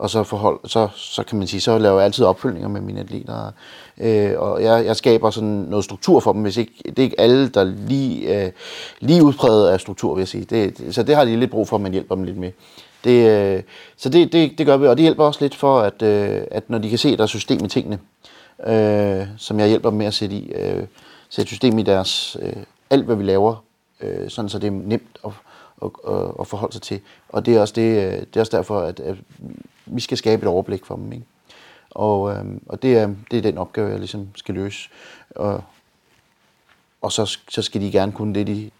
[0.00, 3.00] og så, forhold, så, så kan man sige, så laver jeg altid opfølgninger med mine
[3.00, 3.52] atleter.
[3.98, 7.20] Øh, og jeg, jeg skaber sådan noget struktur for dem, hvis ikke, det er ikke
[7.20, 8.52] alle, der lige, øh,
[9.00, 10.44] lige udpræget af struktur, vil jeg sige.
[10.44, 12.52] Det, så det har de lidt brug for, at man hjælper dem lidt med.
[13.04, 13.62] Det, øh,
[13.96, 16.70] så det, det, det gør vi, og det hjælper også lidt for, at, øh, at
[16.70, 17.98] når de kan se, at der er system i tingene,
[18.66, 20.84] øh, som jeg hjælper dem med at sætte i, øh,
[21.30, 22.52] sætte system i deres, øh,
[22.90, 23.64] alt hvad vi laver,
[24.00, 25.30] øh, sådan så det er nemt at,
[25.82, 27.00] at, at, at forholde sig til.
[27.28, 29.16] Og det er også, det, øh, det er også derfor, at, at
[29.86, 31.12] vi skal skabe et overblik for dem.
[31.12, 31.24] Ikke?
[31.90, 34.88] Og, øh, og det, er, det er den opgave, jeg ligesom skal løse.
[35.36, 35.62] Og,
[37.02, 38.70] og så, så skal de gerne kunne det, de,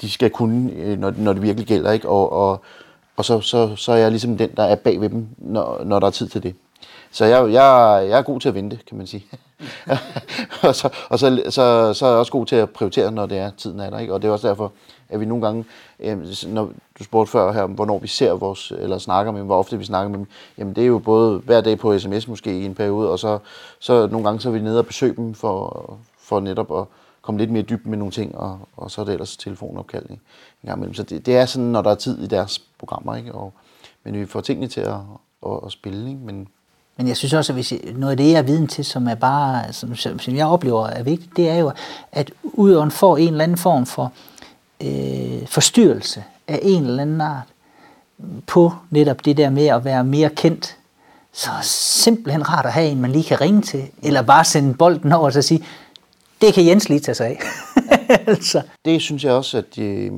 [0.00, 1.92] de skal kunne, øh, når, når det virkelig gælder.
[1.92, 2.08] Ikke?
[2.08, 2.60] Og, og,
[3.16, 6.00] og så, så, så er jeg ligesom den, der er bag ved dem, når, når
[6.00, 6.54] der er tid til det.
[7.10, 9.26] Så jeg, jeg, jeg er god til at vente, kan man sige.
[10.62, 13.38] og så, og så, så, så er jeg også god til at prioritere, når det
[13.38, 13.98] er tiden er der.
[13.98, 14.14] Ikke?
[14.14, 14.72] Og det er også derfor,
[15.10, 15.64] at vi nogle gange,
[16.00, 19.58] øh, når du spurgte før her, hvornår vi ser vores, eller snakker med dem, hvor
[19.58, 20.26] ofte vi snakker med dem,
[20.58, 23.38] jamen det er jo både hver dag på sms måske i en periode, og så,
[23.78, 26.84] så nogle gange så er vi nede og besøge dem for, for netop at
[27.22, 30.18] komme lidt mere dybt med nogle ting, og, og så er det ellers telefonopkald en
[30.66, 30.94] gang imellem.
[30.94, 33.32] Så det, det er sådan, når der er tid i deres programmer, ikke?
[33.32, 33.52] Og,
[34.04, 34.94] men vi får tingene til at,
[35.46, 36.20] at, at spille, ikke?
[36.24, 36.48] Men,
[36.96, 39.14] men jeg synes også, at hvis noget af det, jeg er viden til, som er
[39.14, 41.72] bare, som, som jeg oplever er vigtigt, det er jo,
[42.12, 44.12] at udøveren får en eller anden form for
[44.82, 47.46] øh, forstyrrelse af en eller anden art
[48.46, 50.76] på netop det der med at være mere kendt.
[51.32, 55.12] Så simpelthen rart at have en, man lige kan ringe til, eller bare sende bolden
[55.12, 55.64] over og sige,
[56.40, 57.40] det kan Jens lige tage sig af.
[58.26, 58.62] altså.
[58.84, 60.10] Det synes jeg også, at de,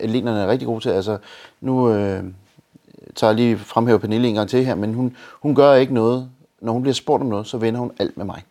[0.00, 0.88] atleterne er rigtig gode til.
[0.88, 1.18] Altså,
[1.60, 2.24] nu øh,
[3.14, 6.30] tager jeg lige fremhæver Pernille en gang til her, men hun, hun gør ikke noget.
[6.60, 8.42] Når hun bliver spurgt om noget, så vender hun alt med mig.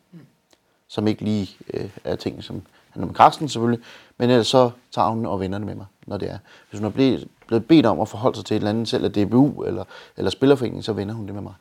[0.88, 3.84] Som ikke lige øh, er ting, som handler om Karsten selvfølgelig,
[4.18, 6.38] men ellers så tager hun og vennerne det med mig, når det er.
[6.70, 9.05] Hvis hun er blevet, blevet bedt om at forholde sig til et eller andet, selv
[9.05, 9.84] af DBU eller,
[10.18, 11.53] eller Spillerforeningen, så vender hun det med mig.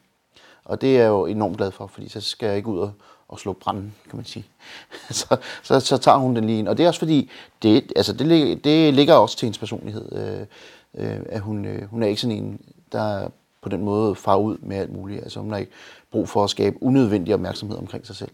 [0.64, 2.92] Og det er jeg jo enormt glad for, fordi så skal jeg ikke ud og,
[3.28, 4.46] og slå branden, kan man sige.
[5.10, 6.68] så, så, så tager hun den lige ind.
[6.68, 7.30] Og det er også fordi,
[7.62, 10.46] det, altså det, det ligger også til hendes personlighed, øh,
[10.94, 12.60] øh, at hun, øh, hun er ikke sådan en,
[12.92, 13.28] der
[13.60, 15.22] på den måde far ud med alt muligt.
[15.22, 15.72] Altså hun har ikke
[16.10, 18.30] brug for at skabe unødvendig opmærksomhed omkring sig selv.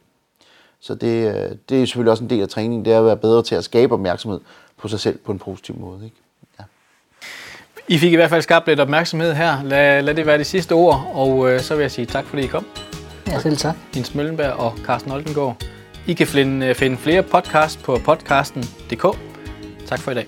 [0.81, 3.17] Så det, øh, det er selvfølgelig også en del af træningen, det er at være
[3.17, 4.41] bedre til at skabe opmærksomhed
[4.77, 6.05] på sig selv på en positiv måde.
[6.05, 6.17] Ikke?
[6.59, 6.65] Ja.
[7.89, 9.63] I fik i hvert fald skabt lidt opmærksomhed her.
[9.63, 12.43] Lad, lad det være de sidste ord, og øh, så vil jeg sige tak, fordi
[12.43, 12.67] I kom.
[13.27, 13.77] Ja, selv tak.
[13.97, 15.57] Jens Møllenberg og Carsten Oldengård.
[16.07, 19.19] I kan finde, finde flere podcast på podcasten.dk.
[19.87, 20.27] Tak for i dag.